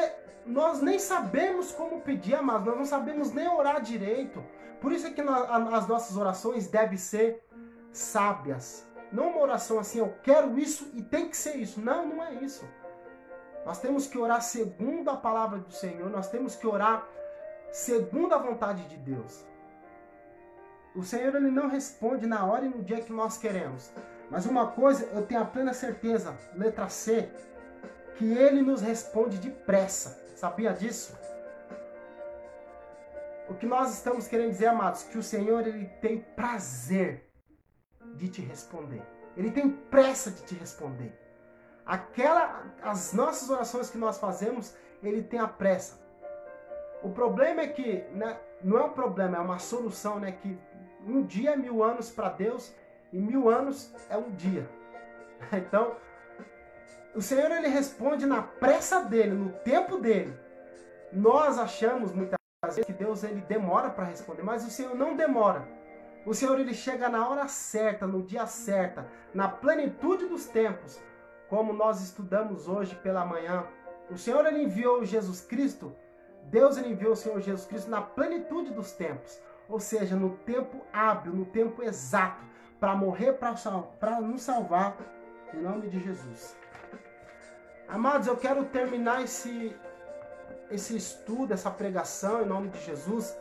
nós 0.46 0.80
nem 0.80 0.98
sabemos 0.98 1.70
como 1.72 2.00
pedir, 2.00 2.40
mas 2.42 2.64
nós 2.64 2.76
não 2.76 2.84
sabemos 2.84 3.32
nem 3.32 3.46
orar 3.46 3.80
direito. 3.80 4.42
Por 4.80 4.90
isso 4.92 5.06
é 5.06 5.10
que 5.10 5.20
as 5.20 5.86
nossas 5.86 6.16
orações 6.16 6.66
devem 6.68 6.96
ser 6.96 7.44
sábias. 7.92 8.86
Não 9.12 9.30
uma 9.30 9.40
oração 9.40 9.78
assim, 9.78 9.98
eu 9.98 10.14
quero 10.22 10.58
isso 10.58 10.90
e 10.94 11.02
tem 11.02 11.28
que 11.28 11.36
ser 11.36 11.56
isso. 11.56 11.80
Não, 11.80 12.06
não 12.06 12.22
é 12.22 12.34
isso. 12.34 12.64
Nós 13.64 13.78
temos 13.80 14.06
que 14.06 14.18
orar 14.18 14.40
segundo 14.40 15.10
a 15.10 15.16
palavra 15.16 15.58
do 15.58 15.72
Senhor, 15.72 16.08
nós 16.08 16.28
temos 16.28 16.56
que 16.56 16.66
orar 16.66 17.06
segundo 17.70 18.34
a 18.34 18.38
vontade 18.38 18.86
de 18.88 18.96
Deus. 18.96 19.44
O 20.94 21.04
Senhor 21.04 21.34
ele 21.34 21.50
não 21.50 21.68
responde 21.68 22.26
na 22.26 22.44
hora 22.44 22.64
e 22.64 22.68
no 22.68 22.82
dia 22.82 23.00
que 23.00 23.12
nós 23.12 23.36
queremos. 23.36 23.92
Mas 24.30 24.46
uma 24.46 24.68
coisa 24.68 25.06
eu 25.12 25.26
tenho 25.26 25.42
a 25.42 25.44
plena 25.44 25.72
certeza, 25.72 26.36
letra 26.54 26.88
C, 26.88 27.30
que 28.16 28.32
ele 28.32 28.62
nos 28.62 28.80
responde 28.80 29.38
depressa. 29.38 30.20
Sabia 30.36 30.72
disso? 30.72 31.18
O 33.48 33.54
que 33.54 33.66
nós 33.66 33.92
estamos 33.92 34.26
querendo 34.26 34.50
dizer, 34.50 34.68
amados, 34.68 35.02
que 35.02 35.18
o 35.18 35.22
Senhor 35.22 35.66
ele 35.66 35.86
tem 36.00 36.20
prazer 36.20 37.29
de 38.14 38.28
te 38.28 38.40
responder. 38.40 39.02
Ele 39.36 39.50
tem 39.50 39.70
pressa 39.70 40.30
de 40.30 40.42
te 40.42 40.54
responder. 40.54 41.12
Aquela 41.86 42.64
as 42.82 43.12
nossas 43.12 43.48
orações 43.50 43.90
que 43.90 43.98
nós 43.98 44.18
fazemos, 44.18 44.74
ele 45.02 45.22
tem 45.22 45.40
a 45.40 45.48
pressa. 45.48 46.00
O 47.02 47.10
problema 47.10 47.62
é 47.62 47.68
que 47.68 48.04
né, 48.12 48.38
não 48.62 48.78
é 48.78 48.84
um 48.84 48.92
problema, 48.92 49.38
é 49.38 49.40
uma 49.40 49.58
solução, 49.58 50.18
né? 50.18 50.32
Que 50.32 50.58
um 51.06 51.22
dia 51.22 51.52
é 51.52 51.56
mil 51.56 51.82
anos 51.82 52.10
para 52.10 52.28
Deus 52.28 52.74
e 53.12 53.18
mil 53.18 53.48
anos 53.48 53.92
é 54.08 54.16
um 54.16 54.30
dia. 54.30 54.68
Então, 55.52 55.96
o 57.14 57.22
Senhor 57.22 57.50
ele 57.50 57.68
responde 57.68 58.26
na 58.26 58.42
pressa 58.42 59.02
dele, 59.02 59.32
no 59.32 59.50
tempo 59.60 59.98
dele. 59.98 60.38
Nós 61.10 61.58
achamos 61.58 62.12
muitas 62.12 62.36
vezes 62.62 62.84
que 62.84 62.92
Deus 62.92 63.24
ele 63.24 63.40
demora 63.40 63.88
para 63.90 64.04
responder, 64.04 64.42
mas 64.42 64.66
o 64.66 64.70
Senhor 64.70 64.94
não 64.94 65.16
demora. 65.16 65.66
O 66.26 66.34
Senhor 66.34 66.58
ele 66.60 66.74
chega 66.74 67.08
na 67.08 67.28
hora 67.28 67.48
certa, 67.48 68.06
no 68.06 68.22
dia 68.22 68.46
certo, 68.46 69.04
na 69.32 69.48
plenitude 69.48 70.26
dos 70.26 70.46
tempos, 70.46 71.00
como 71.48 71.72
nós 71.72 72.00
estudamos 72.02 72.68
hoje 72.68 72.94
pela 72.96 73.24
manhã. 73.24 73.64
O 74.10 74.18
Senhor 74.18 74.44
ele 74.46 74.62
enviou 74.62 75.04
Jesus 75.04 75.40
Cristo, 75.40 75.94
Deus 76.44 76.76
ele 76.76 76.90
enviou 76.90 77.12
o 77.12 77.16
Senhor 77.16 77.40
Jesus 77.40 77.66
Cristo 77.66 77.90
na 77.90 78.02
plenitude 78.02 78.70
dos 78.70 78.92
tempos 78.92 79.40
ou 79.70 79.78
seja, 79.78 80.16
no 80.16 80.36
tempo 80.38 80.84
hábil, 80.92 81.32
no 81.32 81.44
tempo 81.44 81.82
exato, 81.82 82.44
para 82.80 82.96
morrer 82.96 83.34
para 83.34 84.20
nos 84.20 84.42
salvar, 84.42 84.96
em 85.54 85.62
nome 85.62 85.88
de 85.88 86.00
Jesus. 86.00 86.56
Amados, 87.88 88.26
eu 88.26 88.36
quero 88.36 88.64
terminar 88.64 89.22
esse, 89.22 89.76
esse 90.70 90.96
estudo, 90.96 91.54
essa 91.54 91.70
pregação, 91.70 92.42
em 92.42 92.46
nome 92.46 92.68
de 92.68 92.80
Jesus, 92.80 93.36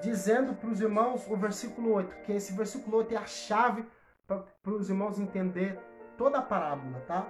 dizendo 0.00 0.54
para 0.54 0.70
os 0.70 0.80
irmãos 0.80 1.26
o 1.28 1.36
versículo 1.36 1.92
8, 1.92 2.22
que 2.22 2.32
esse 2.32 2.52
versículo 2.52 2.98
8 2.98 3.14
é 3.14 3.16
a 3.16 3.26
chave 3.26 3.86
para 4.26 4.72
os 4.72 4.88
irmãos 4.88 5.18
entender 5.18 5.78
toda 6.16 6.38
a 6.38 6.42
parábola, 6.42 7.00
tá? 7.06 7.26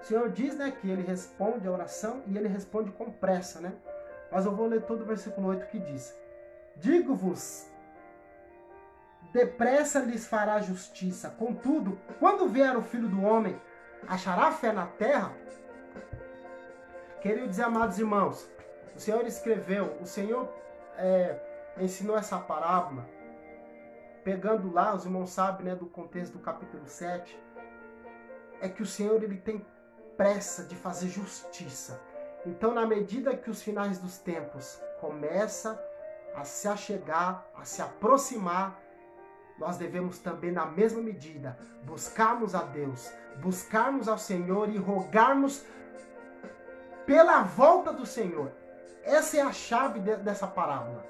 O 0.00 0.04
Senhor 0.04 0.30
diz, 0.30 0.56
né, 0.56 0.70
que 0.70 0.90
ele 0.90 1.02
responde 1.02 1.66
a 1.66 1.70
oração 1.70 2.22
e 2.26 2.36
ele 2.36 2.48
responde 2.48 2.90
com 2.92 3.10
pressa, 3.10 3.60
né? 3.60 3.72
Mas 4.30 4.44
eu 4.44 4.54
vou 4.54 4.66
ler 4.66 4.82
todo 4.82 5.02
o 5.02 5.06
versículo 5.06 5.48
8 5.48 5.66
que 5.68 5.78
diz: 5.78 6.14
Digo-vos, 6.76 7.70
depressa 9.32 10.00
lhes 10.00 10.26
fará 10.26 10.60
justiça. 10.60 11.30
Contudo, 11.30 11.98
quando 12.18 12.48
vier 12.48 12.76
o 12.76 12.82
filho 12.82 13.08
do 13.08 13.22
homem, 13.22 13.58
achará 14.06 14.50
fé 14.52 14.72
na 14.72 14.86
terra? 14.86 15.32
Queridos 17.22 17.56
e 17.56 17.62
amados 17.62 17.98
irmãos, 17.98 18.46
o 18.94 19.00
Senhor 19.00 19.26
escreveu, 19.26 19.96
o 20.00 20.06
Senhor 20.06 20.52
é, 20.96 21.38
ensinou 21.78 22.16
essa 22.16 22.38
parábola, 22.38 23.06
pegando 24.22 24.72
lá, 24.72 24.94
os 24.94 25.04
irmãos 25.04 25.30
sabem 25.30 25.66
né, 25.66 25.74
do 25.74 25.86
contexto 25.86 26.34
do 26.34 26.38
capítulo 26.38 26.86
7, 26.86 27.38
é 28.60 28.68
que 28.68 28.82
o 28.82 28.86
Senhor 28.86 29.22
ele 29.22 29.36
tem 29.36 29.64
pressa 30.16 30.64
de 30.64 30.74
fazer 30.74 31.08
justiça. 31.08 32.00
Então, 32.46 32.72
na 32.72 32.86
medida 32.86 33.36
que 33.36 33.50
os 33.50 33.62
finais 33.62 33.98
dos 33.98 34.18
tempos 34.18 34.80
começam 35.00 35.78
a 36.34 36.44
se 36.44 36.68
achegar, 36.68 37.46
a 37.54 37.64
se 37.64 37.82
aproximar, 37.82 38.80
nós 39.58 39.76
devemos 39.76 40.18
também, 40.18 40.50
na 40.50 40.66
mesma 40.66 41.00
medida, 41.00 41.56
buscarmos 41.84 42.54
a 42.54 42.62
Deus, 42.62 43.12
buscarmos 43.40 44.08
ao 44.08 44.18
Senhor 44.18 44.68
e 44.68 44.76
rogarmos 44.76 45.64
pela 47.06 47.42
volta 47.42 47.92
do 47.92 48.04
Senhor. 48.04 48.50
Essa 49.04 49.36
é 49.36 49.40
a 49.40 49.52
chave 49.52 50.00
de, 50.00 50.16
dessa 50.16 50.46
parábola. 50.46 51.04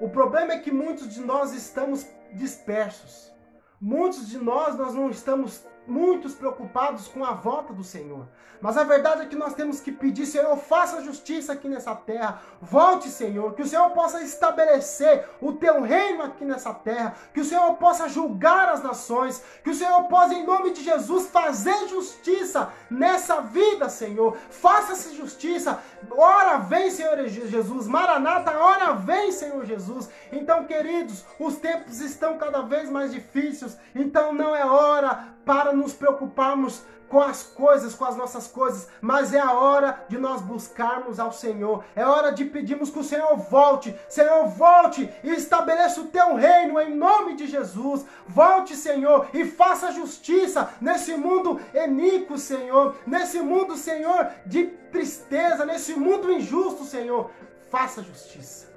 O 0.00 0.08
problema 0.08 0.52
é 0.52 0.58
que 0.58 0.72
muitos 0.72 1.12
de 1.12 1.20
nós 1.20 1.52
estamos 1.52 2.06
dispersos. 2.32 3.32
Muitos 3.80 4.28
de 4.28 4.38
nós, 4.38 4.76
nós 4.76 4.94
não 4.94 5.10
estamos 5.10 5.64
muitos 5.86 6.34
preocupados 6.34 7.08
com 7.08 7.24
a 7.24 7.32
volta 7.32 7.72
do 7.72 7.82
Senhor. 7.84 8.26
Mas 8.62 8.76
a 8.76 8.84
verdade 8.84 9.22
é 9.22 9.26
que 9.26 9.34
nós 9.34 9.54
temos 9.54 9.80
que 9.80 9.90
pedir, 9.90 10.24
Senhor, 10.24 10.56
faça 10.56 11.02
justiça 11.02 11.52
aqui 11.52 11.68
nessa 11.68 11.96
terra. 11.96 12.40
Volte, 12.60 13.08
Senhor, 13.08 13.54
que 13.54 13.62
o 13.62 13.66
Senhor 13.66 13.90
possa 13.90 14.22
estabelecer 14.22 15.28
o 15.40 15.52
teu 15.52 15.82
reino 15.82 16.22
aqui 16.22 16.44
nessa 16.44 16.72
terra, 16.72 17.16
que 17.34 17.40
o 17.40 17.44
Senhor 17.44 17.74
possa 17.74 18.08
julgar 18.08 18.68
as 18.68 18.80
nações, 18.80 19.42
que 19.64 19.70
o 19.70 19.74
Senhor 19.74 20.04
possa, 20.04 20.34
em 20.34 20.46
nome 20.46 20.70
de 20.70 20.84
Jesus, 20.84 21.26
fazer 21.26 21.88
justiça 21.88 22.72
nessa 22.88 23.40
vida, 23.40 23.88
Senhor. 23.88 24.36
Faça-se 24.48 25.16
justiça. 25.16 25.80
Ora 26.12 26.58
vem, 26.58 26.88
Senhor 26.88 27.18
Jesus. 27.26 27.88
Maranata, 27.88 28.56
ora 28.56 28.92
vem, 28.92 29.32
Senhor 29.32 29.64
Jesus. 29.64 30.08
Então, 30.30 30.64
queridos, 30.66 31.24
os 31.36 31.56
tempos 31.56 32.00
estão 32.00 32.38
cada 32.38 32.62
vez 32.62 32.88
mais 32.88 33.10
difíceis. 33.10 33.76
Então, 33.92 34.32
não 34.32 34.54
é 34.54 34.64
hora 34.64 35.34
para 35.44 35.72
nos 35.72 35.92
preocuparmos 35.92 36.84
com 37.12 37.20
as 37.20 37.42
coisas, 37.42 37.94
com 37.94 38.06
as 38.06 38.16
nossas 38.16 38.46
coisas, 38.46 38.88
mas 38.98 39.34
é 39.34 39.38
a 39.38 39.52
hora 39.52 40.02
de 40.08 40.16
nós 40.16 40.40
buscarmos 40.40 41.20
ao 41.20 41.30
Senhor. 41.30 41.84
É 41.94 42.06
hora 42.06 42.32
de 42.32 42.46
pedirmos 42.46 42.88
que 42.88 42.98
o 42.98 43.04
Senhor 43.04 43.36
volte. 43.36 43.94
Senhor, 44.08 44.46
volte 44.46 45.12
e 45.22 45.28
estabeleça 45.28 46.00
o 46.00 46.06
teu 46.06 46.36
reino 46.36 46.80
em 46.80 46.94
nome 46.96 47.34
de 47.34 47.46
Jesus. 47.46 48.06
Volte, 48.26 48.74
Senhor, 48.74 49.28
e 49.34 49.44
faça 49.44 49.92
justiça 49.92 50.70
nesse 50.80 51.14
mundo 51.14 51.60
eníquo, 51.74 52.38
Senhor. 52.38 52.96
Nesse 53.06 53.40
mundo, 53.40 53.76
Senhor, 53.76 54.30
de 54.46 54.68
tristeza, 54.90 55.66
nesse 55.66 55.92
mundo 55.92 56.32
injusto, 56.32 56.84
Senhor. 56.84 57.30
Faça 57.70 58.02
justiça. 58.02 58.72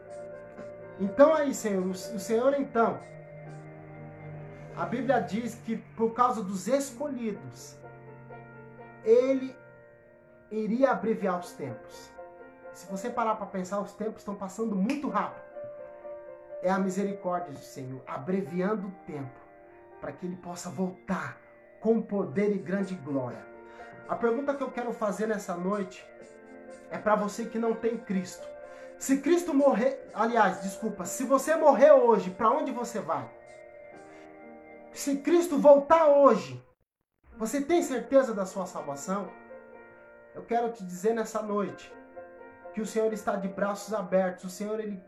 Então 0.99 1.33
aí, 1.33 1.53
Senhor, 1.53 1.85
o 1.85 2.19
Senhor 2.19 2.53
então 2.59 2.99
a 4.77 4.85
Bíblia 4.85 5.19
diz 5.21 5.55
que 5.65 5.77
por 5.77 6.13
causa 6.13 6.43
dos 6.43 6.67
escolhidos, 6.67 7.75
ele 9.03 9.55
iria 10.51 10.91
abreviar 10.91 11.39
os 11.39 11.51
tempos. 11.53 12.11
Se 12.73 12.85
você 12.91 13.09
parar 13.09 13.35
para 13.35 13.45
pensar, 13.45 13.79
os 13.79 13.93
tempos 13.93 14.21
estão 14.21 14.35
passando 14.35 14.75
muito 14.75 15.07
rápido. 15.07 15.45
É 16.61 16.69
a 16.69 16.77
misericórdia 16.77 17.53
do 17.53 17.59
Senhor 17.59 18.01
abreviando 18.05 18.87
o 18.87 18.91
tempo 19.05 19.39
para 20.01 20.11
que 20.11 20.25
ele 20.25 20.35
possa 20.35 20.69
voltar 20.69 21.37
com 21.79 22.01
poder 22.01 22.53
e 22.53 22.57
grande 22.57 22.95
glória. 22.95 23.45
A 24.09 24.15
pergunta 24.15 24.53
que 24.53 24.61
eu 24.61 24.71
quero 24.71 24.91
fazer 24.91 25.27
nessa 25.27 25.55
noite 25.55 26.05
é 26.91 26.97
para 26.97 27.15
você 27.15 27.45
que 27.45 27.57
não 27.57 27.73
tem 27.73 27.97
Cristo. 27.97 28.45
Se 28.99 29.17
Cristo 29.17 29.53
morrer, 29.53 30.09
aliás, 30.13 30.61
desculpa, 30.61 31.05
se 31.05 31.23
você 31.23 31.55
morrer 31.55 31.91
hoje, 31.91 32.29
para 32.29 32.49
onde 32.49 32.71
você 32.71 32.99
vai? 32.99 33.29
Se 34.95 35.17
Cristo 35.17 35.57
voltar 35.57 36.07
hoje, 36.07 36.63
você 37.37 37.59
tem 37.59 37.83
certeza 37.83 38.33
da 38.33 38.45
sua 38.45 38.65
salvação? 38.65 39.29
Eu 40.33 40.43
quero 40.43 40.71
te 40.71 40.85
dizer 40.85 41.13
nessa 41.13 41.41
noite 41.41 41.93
que 42.73 42.79
o 42.79 42.85
Senhor 42.85 43.11
está 43.11 43.35
de 43.35 43.49
braços 43.49 43.93
abertos, 43.93 44.45
o 44.45 44.49
Senhor 44.49 44.79
ele 44.79 45.03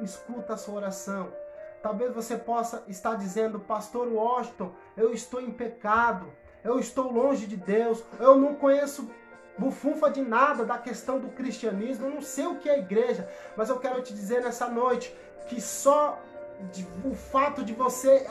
escuta 0.00 0.54
a 0.54 0.56
sua 0.56 0.74
oração. 0.74 1.32
Talvez 1.80 2.12
você 2.12 2.36
possa 2.36 2.82
estar 2.88 3.14
dizendo, 3.14 3.60
Pastor 3.60 4.08
Washington, 4.08 4.74
eu 4.96 5.14
estou 5.14 5.40
em 5.40 5.52
pecado, 5.52 6.26
eu 6.64 6.80
estou 6.80 7.12
longe 7.12 7.46
de 7.46 7.56
Deus, 7.56 8.02
eu 8.18 8.34
não 8.34 8.56
conheço 8.56 9.08
bufunfa 9.56 10.10
de 10.10 10.22
nada 10.22 10.64
da 10.64 10.76
questão 10.76 11.20
do 11.20 11.28
cristianismo, 11.28 12.06
eu 12.06 12.14
não 12.14 12.20
sei 12.20 12.48
o 12.48 12.56
que 12.56 12.68
é 12.68 12.80
igreja, 12.80 13.30
mas 13.56 13.68
eu 13.68 13.78
quero 13.78 14.02
te 14.02 14.12
dizer 14.12 14.42
nessa 14.42 14.66
noite 14.66 15.16
que 15.46 15.60
só 15.60 16.18
de, 16.72 16.86
o 17.04 17.14
fato 17.14 17.64
de 17.64 17.72
você, 17.72 18.26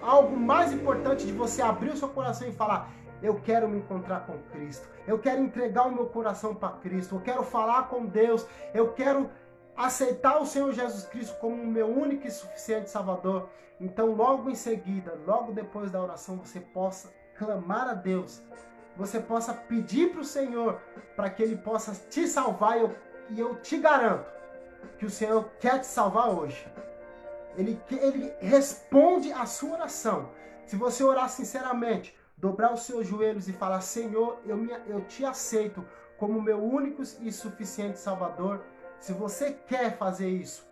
algo 0.00 0.36
mais 0.36 0.72
importante 0.72 1.26
de 1.26 1.32
você 1.32 1.62
abrir 1.62 1.90
o 1.90 1.96
seu 1.96 2.08
coração 2.08 2.48
e 2.48 2.52
falar: 2.52 2.90
Eu 3.22 3.40
quero 3.40 3.68
me 3.68 3.78
encontrar 3.78 4.26
com 4.26 4.38
Cristo, 4.52 4.88
eu 5.06 5.18
quero 5.18 5.42
entregar 5.42 5.86
o 5.86 5.92
meu 5.92 6.06
coração 6.06 6.54
para 6.54 6.70
Cristo, 6.76 7.16
eu 7.16 7.20
quero 7.20 7.42
falar 7.42 7.88
com 7.88 8.06
Deus, 8.06 8.46
eu 8.72 8.92
quero 8.92 9.30
aceitar 9.76 10.40
o 10.40 10.46
Senhor 10.46 10.72
Jesus 10.72 11.04
Cristo 11.06 11.38
como 11.40 11.62
o 11.62 11.66
meu 11.66 11.86
único 11.86 12.26
e 12.26 12.30
suficiente 12.30 12.90
Salvador. 12.90 13.48
Então, 13.80 14.14
logo 14.14 14.48
em 14.48 14.54
seguida, 14.54 15.18
logo 15.26 15.52
depois 15.52 15.90
da 15.90 16.00
oração, 16.00 16.36
você 16.36 16.60
possa 16.60 17.12
clamar 17.36 17.88
a 17.88 17.94
Deus, 17.94 18.40
você 18.96 19.18
possa 19.18 19.52
pedir 19.52 20.12
para 20.12 20.20
o 20.20 20.24
Senhor 20.24 20.80
para 21.16 21.30
que 21.30 21.42
Ele 21.42 21.56
possa 21.56 21.92
te 22.08 22.28
salvar. 22.28 22.78
E 22.78 22.82
eu, 22.82 22.96
e 23.30 23.40
eu 23.40 23.56
te 23.56 23.78
garanto 23.78 24.30
que 24.98 25.06
o 25.06 25.10
Senhor 25.10 25.50
quer 25.58 25.80
te 25.80 25.86
salvar 25.86 26.28
hoje. 26.28 26.64
Ele, 27.56 27.80
ele 27.90 28.34
responde 28.40 29.32
a 29.32 29.46
sua 29.46 29.74
oração. 29.74 30.30
Se 30.66 30.76
você 30.76 31.04
orar 31.04 31.28
sinceramente, 31.28 32.16
dobrar 32.36 32.72
os 32.72 32.82
seus 32.82 33.06
joelhos 33.06 33.48
e 33.48 33.52
falar: 33.52 33.80
Senhor, 33.80 34.38
eu, 34.46 34.56
me, 34.56 34.72
eu 34.86 35.02
te 35.02 35.24
aceito 35.24 35.84
como 36.16 36.40
meu 36.40 36.62
único 36.62 37.02
e 37.20 37.30
suficiente 37.30 37.98
Salvador. 37.98 38.64
Se 38.98 39.12
você 39.12 39.52
quer 39.66 39.96
fazer 39.96 40.28
isso, 40.28 40.66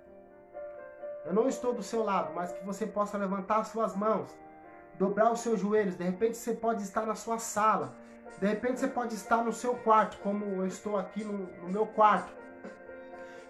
eu 1.25 1.33
não 1.33 1.49
estou 1.49 1.75
do 1.75 1.83
seu 1.83 2.03
lado, 2.03 2.33
mas 2.35 2.53
que 2.53 2.65
você 2.65 2.87
possa 2.87 3.19
levantar 3.19 3.59
as 3.59 3.69
suas 3.69 3.95
mãos, 3.95 4.31
dobrar 4.99 5.33
os 5.33 5.41
seus 5.41 5.61
joelhos. 5.61 5.97
De 5.97 6.05
repente 6.05 6.37
você 6.37 6.55
pode 6.55 6.83
estar 6.83 7.05
na 7.05 7.15
sua 7.15 7.39
sala, 7.39 7.95
de 8.41 8.47
repente 8.47 8.81
você 8.81 8.89
pode 8.89 9.15
estar 9.15 9.45
no 9.45 9.53
seu 9.53 9.75
quarto, 9.75 10.19
como 10.23 10.45
eu 10.45 10.67
estou 10.67 10.97
aqui 10.97 11.25
no, 11.25 11.47
no 11.63 11.69
meu 11.69 11.87
quarto. 11.87 12.33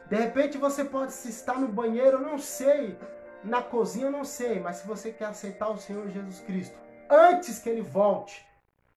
De 0.09 0.17
repente 0.17 0.59
você 0.59 0.85
pode 0.85 1.13
estar 1.13 1.61
no 1.61 1.69
banheiro, 1.69 2.17
eu 2.17 2.23
não 2.23 2.39
sei 2.39 2.99
na 3.43 3.63
cozinha 3.63 4.07
eu 4.07 4.13
não 4.13 4.25
sei, 4.25 4.61
mas 4.61 4.77
se 4.77 4.87
você 4.87 5.13
quer 5.13 5.27
aceitar 5.27 5.69
o 5.71 5.79
Senhor 5.79 6.09
Jesus 6.09 6.41
Cristo, 6.41 6.79
antes 7.09 7.59
que 7.59 7.69
ele 7.69 7.83
volte, 7.83 8.47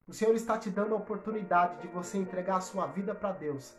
o 0.08 0.14
Senhor 0.14 0.36
está 0.36 0.58
te 0.58 0.70
dando 0.70 0.94
a 0.94 0.98
oportunidade 0.98 1.82
de 1.82 1.88
você 1.88 2.18
entregar 2.18 2.58
a 2.58 2.62
sua 2.62 2.86
vida 2.88 3.16
para 3.16 3.32
Deus. 3.32 3.74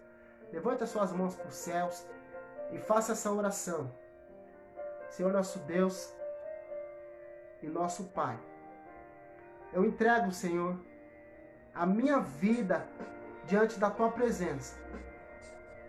Levante 0.51 0.83
as 0.83 0.91
suas 0.91 1.13
mãos 1.13 1.35
para 1.35 1.49
os 1.49 1.55
céus 1.55 2.07
e 2.73 2.79
faça 2.79 3.13
essa 3.13 3.31
oração. 3.31 3.93
Senhor 5.11 5.33
nosso 5.33 5.59
Deus 5.61 6.13
e 7.63 7.67
nosso 7.67 8.05
Pai, 8.05 8.39
eu 9.73 9.85
entrego, 9.85 10.33
Senhor, 10.33 10.79
a 11.75 11.85
minha 11.85 12.21
vida 12.21 12.87
diante 13.47 13.79
da 13.79 13.91
tua 13.91 14.11
presença. 14.11 14.77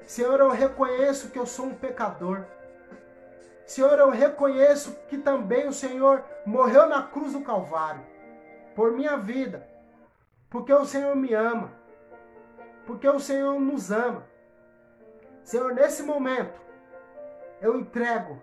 Senhor, 0.06 0.40
eu 0.40 0.50
reconheço 0.50 1.30
que 1.30 1.40
eu 1.40 1.46
sou 1.46 1.68
um 1.68 1.76
pecador. 1.76 2.46
Senhor, 3.66 3.98
eu 3.98 4.10
reconheço 4.10 4.96
que 5.10 5.18
também 5.18 5.68
o 5.68 5.74
Senhor 5.74 6.24
morreu 6.46 6.88
na 6.88 7.02
cruz 7.04 7.34
do 7.34 7.42
Calvário 7.42 8.06
por 8.76 8.92
minha 8.92 9.18
vida, 9.18 9.68
porque 10.50 10.72
o 10.72 10.86
Senhor 10.86 11.16
me 11.16 11.34
ama, 11.34 11.72
porque 12.86 13.08
o 13.08 13.20
Senhor 13.20 13.60
nos 13.60 13.92
ama. 13.92 14.24
Senhor, 15.44 15.74
nesse 15.74 16.04
momento, 16.04 16.62
eu 17.62 17.80
entrego 17.80 18.42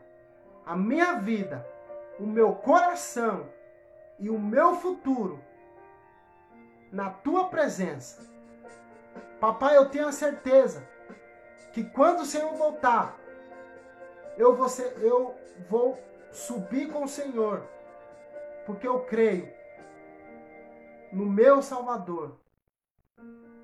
a 0.66 0.74
minha 0.74 1.14
vida, 1.14 1.66
o 2.18 2.26
meu 2.26 2.54
coração 2.54 3.48
e 4.18 4.28
o 4.28 4.38
meu 4.38 4.76
futuro 4.76 5.40
na 6.90 7.11
tua 7.11 7.48
presença. 7.48 8.22
Papai, 9.40 9.76
eu 9.76 9.88
tenho 9.88 10.06
a 10.06 10.12
certeza 10.12 10.87
que 11.72 11.82
quando 11.82 12.20
o 12.20 12.26
Senhor 12.26 12.52
voltar, 12.54 13.16
eu 14.42 14.57
vou, 14.57 14.68
ser, 14.68 14.98
eu 15.00 15.37
vou 15.68 15.96
subir 16.33 16.90
com 16.92 17.05
o 17.05 17.09
Senhor, 17.09 17.62
porque 18.66 18.88
eu 18.88 18.98
creio 19.05 19.48
no 21.12 21.26
meu 21.26 21.62
Salvador, 21.62 22.37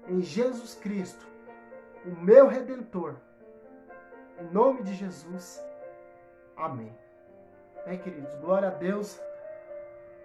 em 0.06 0.20
Jesus 0.22 0.74
Cristo, 0.76 1.26
o 2.06 2.10
meu 2.10 2.46
Redentor. 2.46 3.16
Em 4.38 4.44
nome 4.52 4.84
de 4.84 4.94
Jesus. 4.94 5.60
Amém. 6.56 6.96
Bem, 7.84 7.98
queridos, 7.98 8.32
glória 8.36 8.68
a 8.68 8.70
Deus. 8.70 9.20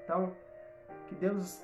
Então, 0.04 0.36
que 1.08 1.16
Deus 1.16 1.64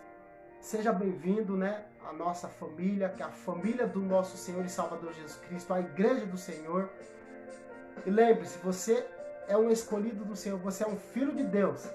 seja 0.60 0.92
bem-vindo, 0.92 1.56
né? 1.56 1.86
A 2.08 2.12
nossa 2.12 2.48
família, 2.48 3.10
que 3.10 3.22
a 3.22 3.30
família 3.30 3.86
do 3.86 4.00
nosso 4.00 4.36
Senhor 4.36 4.66
e 4.66 4.70
Salvador 4.70 5.14
Jesus 5.14 5.38
Cristo, 5.46 5.74
a 5.76 5.80
igreja 5.80 6.26
do 6.26 6.38
Senhor. 6.38 6.90
E 8.06 8.10
lembre-se, 8.10 8.58
você 8.60 9.06
é 9.48 9.58
um 9.58 9.70
escolhido 9.70 10.24
do 10.24 10.36
Senhor, 10.36 10.60
você 10.60 10.84
é 10.84 10.88
um 10.88 10.98
filho 10.98 11.34
de 11.36 11.44
Deus. 11.44 11.90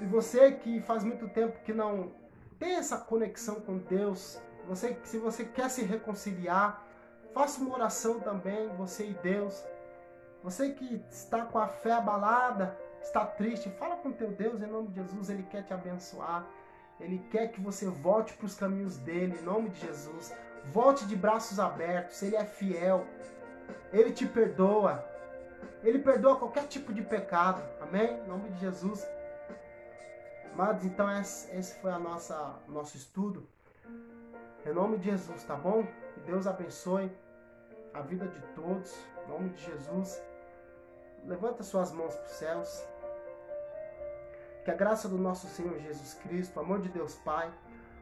E 0.00 0.06
você 0.06 0.52
que 0.52 0.80
faz 0.80 1.04
muito 1.04 1.28
tempo 1.28 1.60
que 1.64 1.72
não 1.72 2.12
tem 2.58 2.74
essa 2.74 2.98
conexão 2.98 3.56
com 3.60 3.78
Deus, 3.78 4.40
você, 4.66 4.96
se 5.04 5.18
você 5.18 5.44
quer 5.44 5.68
se 5.68 5.82
reconciliar, 5.82 6.84
faça 7.32 7.60
uma 7.60 7.74
oração 7.74 8.20
também, 8.20 8.68
você 8.76 9.06
e 9.06 9.14
Deus. 9.14 9.64
Você 10.42 10.72
que 10.72 11.04
está 11.10 11.44
com 11.44 11.58
a 11.58 11.68
fé 11.68 11.92
abalada, 11.92 12.76
está 13.00 13.24
triste, 13.24 13.68
fala 13.70 13.96
com 13.96 14.10
teu 14.12 14.30
Deus 14.32 14.60
em 14.62 14.66
nome 14.66 14.88
de 14.88 14.94
Jesus, 14.94 15.30
Ele 15.30 15.42
quer 15.44 15.62
te 15.64 15.72
abençoar. 15.72 16.46
Ele 17.00 17.18
quer 17.30 17.48
que 17.48 17.60
você 17.60 17.86
volte 17.86 18.32
para 18.34 18.46
os 18.46 18.54
caminhos 18.54 18.96
dele, 18.98 19.36
em 19.40 19.44
nome 19.44 19.70
de 19.70 19.80
Jesus. 19.80 20.32
Volte 20.66 21.06
de 21.06 21.16
braços 21.16 21.58
abertos, 21.58 22.22
Ele 22.22 22.36
é 22.36 22.44
fiel, 22.44 23.06
Ele 23.92 24.12
te 24.12 24.26
perdoa, 24.26 25.04
Ele 25.82 25.98
perdoa 25.98 26.36
qualquer 26.36 26.66
tipo 26.66 26.92
de 26.92 27.02
pecado, 27.02 27.62
amém? 27.80 28.20
Em 28.20 28.28
nome 28.28 28.50
de 28.50 28.60
Jesus. 28.60 29.06
Amados, 30.52 30.84
então 30.84 31.10
esse 31.18 31.74
foi 31.80 31.90
a 31.90 31.98
nossa 31.98 32.54
nosso 32.68 32.96
estudo. 32.96 33.46
Em 34.64 34.72
nome 34.72 34.98
de 34.98 35.10
Jesus, 35.10 35.42
tá 35.44 35.56
bom? 35.56 35.84
Que 36.14 36.20
Deus 36.20 36.46
abençoe 36.46 37.10
a 37.92 38.00
vida 38.00 38.28
de 38.28 38.40
todos. 38.54 38.94
Em 39.24 39.28
nome 39.28 39.50
de 39.50 39.64
Jesus. 39.64 40.22
Levanta 41.24 41.62
suas 41.62 41.90
mãos 41.90 42.14
para 42.14 42.26
os 42.26 42.32
céus. 42.32 42.84
Que 44.64 44.70
a 44.70 44.74
graça 44.74 45.08
do 45.08 45.18
nosso 45.18 45.48
Senhor 45.48 45.78
Jesus 45.80 46.14
Cristo, 46.14 46.56
o 46.58 46.60
amor 46.60 46.80
de 46.80 46.88
Deus 46.88 47.16
Pai, 47.16 47.52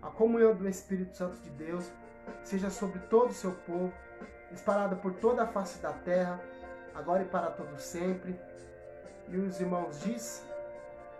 a 0.03 0.11
comunhão 0.11 0.55
do 0.55 0.69
Espírito 0.69 1.17
Santo 1.17 1.39
de 1.41 1.51
Deus 1.51 1.91
seja 2.43 2.71
sobre 2.71 2.99
todo 3.01 3.31
o 3.31 3.35
seu 3.35 3.53
povo, 3.53 3.93
espalhada 4.53 4.97
por 4.97 5.15
toda 5.15 5.45
a 5.45 5.47
face 5.47 5.81
da 5.81 5.93
terra, 5.93 6.41
agora 6.95 7.23
e 7.23 7.27
para 7.27 7.51
todo 7.51 7.79
sempre. 7.79 8.39
E 9.29 9.37
os 9.37 9.61
irmãos 9.61 10.01
diz: 10.01 10.45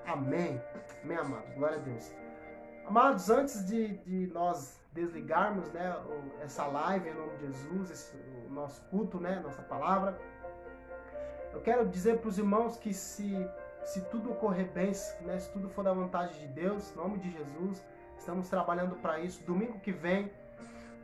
Amém. 0.07 0.61
Amém, 1.03 1.17
amado. 1.17 1.55
Glória 1.55 1.77
a 1.77 1.81
Deus. 1.81 2.13
Amados, 2.87 3.31
antes 3.31 3.65
de, 3.67 3.99
de 3.99 4.27
nós 4.33 4.81
desligarmos 4.93 5.71
né, 5.73 5.95
essa 6.43 6.67
live 6.67 7.09
em 7.09 7.15
nome 7.15 7.37
de 7.37 7.47
Jesus, 7.47 7.91
esse, 7.91 8.17
o 8.49 8.51
nosso 8.51 8.83
culto, 8.91 9.21
né, 9.21 9.41
nossa 9.41 9.63
palavra, 9.63 10.19
eu 11.53 11.61
quero 11.61 11.87
dizer 11.87 12.19
para 12.19 12.29
os 12.29 12.39
irmãos 12.39 12.77
que 12.77 12.93
se, 12.93 13.49
se 13.85 14.01
tudo 14.03 14.33
ocorrer 14.33 14.69
bem, 14.73 14.93
né, 15.21 15.39
se 15.39 15.53
tudo 15.53 15.69
for 15.69 15.85
da 15.85 15.93
vontade 15.93 16.39
de 16.41 16.49
Deus, 16.49 16.93
em 16.93 16.97
nome 16.97 17.19
de 17.19 17.31
Jesus, 17.31 17.85
estamos 18.19 18.49
trabalhando 18.49 18.97
para 18.97 19.21
isso. 19.21 19.43
Domingo 19.45 19.79
que 19.81 19.93
vem 19.93 20.33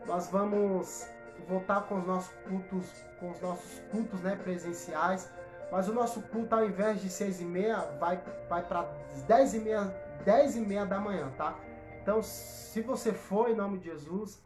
nós 0.07 0.29
vamos 0.29 1.09
voltar 1.49 1.83
com 1.83 1.99
os 1.99 2.07
nossos 2.07 2.35
cultos, 2.49 3.05
com 3.21 3.31
os 3.31 3.41
nossos 3.41 3.81
cultos 3.91 4.21
né, 4.21 4.37
presenciais. 4.37 5.31
Mas 5.71 5.89
o 5.89 5.93
nosso 5.93 6.23
culto, 6.23 6.55
ao 6.55 6.65
invés 6.65 7.01
de 7.01 7.11
seis 7.11 7.41
e 7.41 7.45
meia, 7.45 7.79
vai, 7.99 8.23
vai 8.49 8.63
para 8.63 8.89
dez 9.27 9.53
e 9.53 9.59
meia, 9.59 9.83
dez 10.25 10.57
e 10.57 10.61
meia 10.61 10.87
da 10.87 11.01
manhã, 11.01 11.33
tá? 11.37 11.57
Então, 12.01 12.23
se 12.23 12.81
você 12.83 13.13
for, 13.13 13.51
em 13.51 13.55
nome 13.55 13.79
de 13.79 13.87
Jesus, 13.87 14.41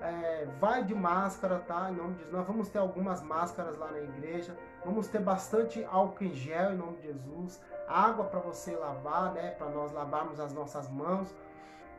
é, 0.00 0.46
vai 0.58 0.84
de 0.84 0.94
máscara, 0.94 1.58
tá? 1.60 1.90
Em 1.90 1.94
nome 1.94 2.12
de 2.12 2.18
Jesus. 2.18 2.36
Nós 2.36 2.46
vamos 2.46 2.68
ter 2.68 2.78
algumas 2.78 3.22
máscaras 3.22 3.78
lá 3.78 3.90
na 3.90 4.00
igreja. 4.00 4.54
Vamos 4.84 5.08
ter 5.08 5.20
bastante 5.20 5.82
álcool 5.84 6.24
em 6.24 6.34
gel, 6.34 6.72
em 6.72 6.76
nome 6.76 6.98
de 6.98 7.06
Jesus. 7.06 7.60
Água 7.88 8.26
para 8.26 8.40
você 8.40 8.76
lavar, 8.76 9.32
né? 9.32 9.52
Para 9.52 9.70
nós 9.70 9.92
lavarmos 9.92 10.38
as 10.38 10.52
nossas 10.52 10.90
mãos. 10.90 11.34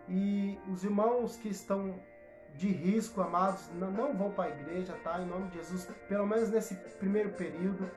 E 0.07 0.59
os 0.71 0.83
irmãos 0.83 1.35
que 1.37 1.49
estão 1.49 1.95
de 2.55 2.67
risco, 2.67 3.21
amados, 3.21 3.69
não, 3.73 4.13
vão 4.13 4.31
para 4.31 4.45
a 4.45 4.49
igreja, 4.49 4.93
tá? 5.03 5.19
Em 5.19 5.25
nome 5.25 5.47
de 5.49 5.57
Jesus, 5.57 5.89
pelo 6.07 6.27
menos 6.27 6.49
nesse 6.49 6.75
primeiro 6.99 7.29
período, 7.31 7.89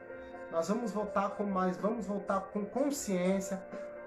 nós 0.50 0.68
vamos 0.68 0.92
voltar 0.92 1.30
com 1.30 1.44
mais, 1.44 1.76
vamos 1.76 2.06
voltar 2.06 2.40
com 2.52 2.64
consciência. 2.64 3.62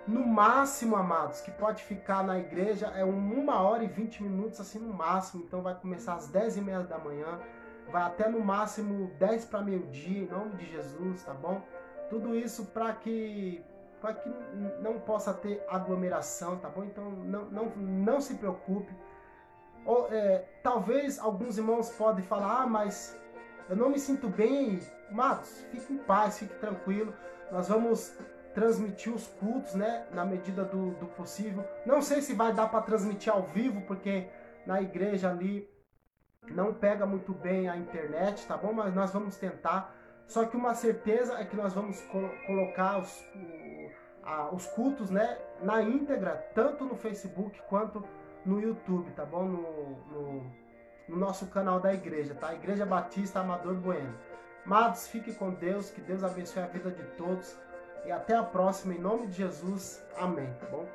No 0.07 0.25
máximo, 0.25 0.95
amados, 0.95 1.41
que 1.41 1.51
pode 1.51 1.83
ficar 1.83 2.23
na 2.23 2.39
igreja 2.39 2.87
é 2.95 3.03
uma 3.03 3.61
hora 3.61 3.83
e 3.83 3.87
vinte 3.87 4.23
minutos, 4.23 4.59
assim 4.59 4.79
no 4.79 4.93
máximo. 4.93 5.43
Então 5.43 5.61
vai 5.61 5.75
começar 5.75 6.13
às 6.13 6.29
dez 6.29 6.55
e 6.55 6.61
meia 6.61 6.79
da 6.79 6.97
manhã, 6.97 7.39
vai 7.91 8.03
até 8.03 8.29
no 8.29 8.39
máximo 8.39 9.11
dez 9.19 9.43
para 9.43 9.61
meio-dia, 9.61 10.23
em 10.23 10.27
nome 10.27 10.55
de 10.55 10.65
Jesus, 10.71 11.23
tá 11.23 11.33
bom? 11.33 11.61
Tudo 12.09 12.33
isso 12.35 12.67
para 12.67 12.93
que 12.93 13.61
para 13.99 14.13
que 14.13 14.29
não 14.79 14.99
possa 14.99 15.33
ter 15.33 15.65
aglomeração, 15.67 16.57
tá 16.57 16.69
bom? 16.69 16.85
Então 16.85 17.11
não, 17.11 17.45
não, 17.45 17.65
não 17.75 18.21
se 18.21 18.35
preocupe. 18.35 18.95
Ou, 19.87 20.09
é, 20.11 20.43
talvez 20.61 21.17
alguns 21.17 21.57
irmãos 21.57 21.89
podem 21.91 22.23
falar, 22.23 22.63
ah, 22.63 22.67
mas 22.67 23.17
eu 23.69 23.75
não 23.75 23.89
me 23.89 23.97
sinto 23.97 24.27
bem. 24.27 24.79
Matos, 25.09 25.65
fique 25.71 25.93
em 25.93 25.97
paz, 25.97 26.37
fique 26.37 26.53
tranquilo. 26.55 27.13
Nós 27.49 27.69
vamos 27.69 28.13
transmitir 28.53 29.13
os 29.13 29.25
cultos, 29.27 29.73
né, 29.75 30.05
na 30.11 30.25
medida 30.25 30.65
do, 30.65 30.91
do 30.95 31.05
possível. 31.05 31.63
Não 31.85 32.01
sei 32.01 32.21
se 32.21 32.33
vai 32.33 32.51
dar 32.51 32.67
para 32.67 32.81
transmitir 32.81 33.31
ao 33.31 33.43
vivo, 33.43 33.81
porque 33.83 34.27
na 34.65 34.81
igreja 34.81 35.29
ali 35.29 35.69
não 36.49 36.73
pega 36.73 37.05
muito 37.05 37.31
bem 37.33 37.69
a 37.69 37.77
internet, 37.77 38.45
tá 38.45 38.57
bom? 38.57 38.73
Mas 38.73 38.93
nós 38.93 39.11
vamos 39.11 39.37
tentar. 39.37 39.95
Só 40.27 40.45
que 40.45 40.57
uma 40.57 40.73
certeza 40.73 41.39
é 41.39 41.45
que 41.45 41.55
nós 41.55 41.73
vamos 41.73 42.01
colocar 42.45 42.99
os, 42.99 43.21
o, 43.35 43.91
a, 44.23 44.53
os 44.53 44.65
cultos, 44.67 45.09
né, 45.09 45.37
na 45.61 45.81
íntegra, 45.81 46.35
tanto 46.53 46.83
no 46.83 46.95
Facebook 46.95 47.61
quanto 47.69 48.03
no 48.47 48.61
YouTube, 48.61 49.11
tá 49.11 49.25
bom? 49.25 49.43
No, 49.43 49.61
no, 50.11 50.51
no 51.09 51.17
nosso 51.17 51.47
canal 51.47 51.79
da 51.79 51.93
igreja, 51.93 52.33
tá? 52.33 52.53
Igreja 52.53 52.85
Batista 52.85 53.41
Amador 53.41 53.75
Bueno. 53.75 54.13
Amados, 54.65 55.07
fique 55.07 55.33
com 55.33 55.53
Deus, 55.53 55.89
que 55.89 56.01
Deus 56.01 56.23
abençoe 56.23 56.63
a 56.63 56.67
vida 56.67 56.91
de 56.91 57.03
todos. 57.15 57.57
E 58.05 58.11
até 58.11 58.35
a 58.35 58.43
próxima, 58.43 58.93
em 58.93 58.99
nome 58.99 59.27
de 59.27 59.37
Jesus. 59.37 60.03
Amém, 60.17 60.51
tá 60.59 60.65
bom? 60.67 60.85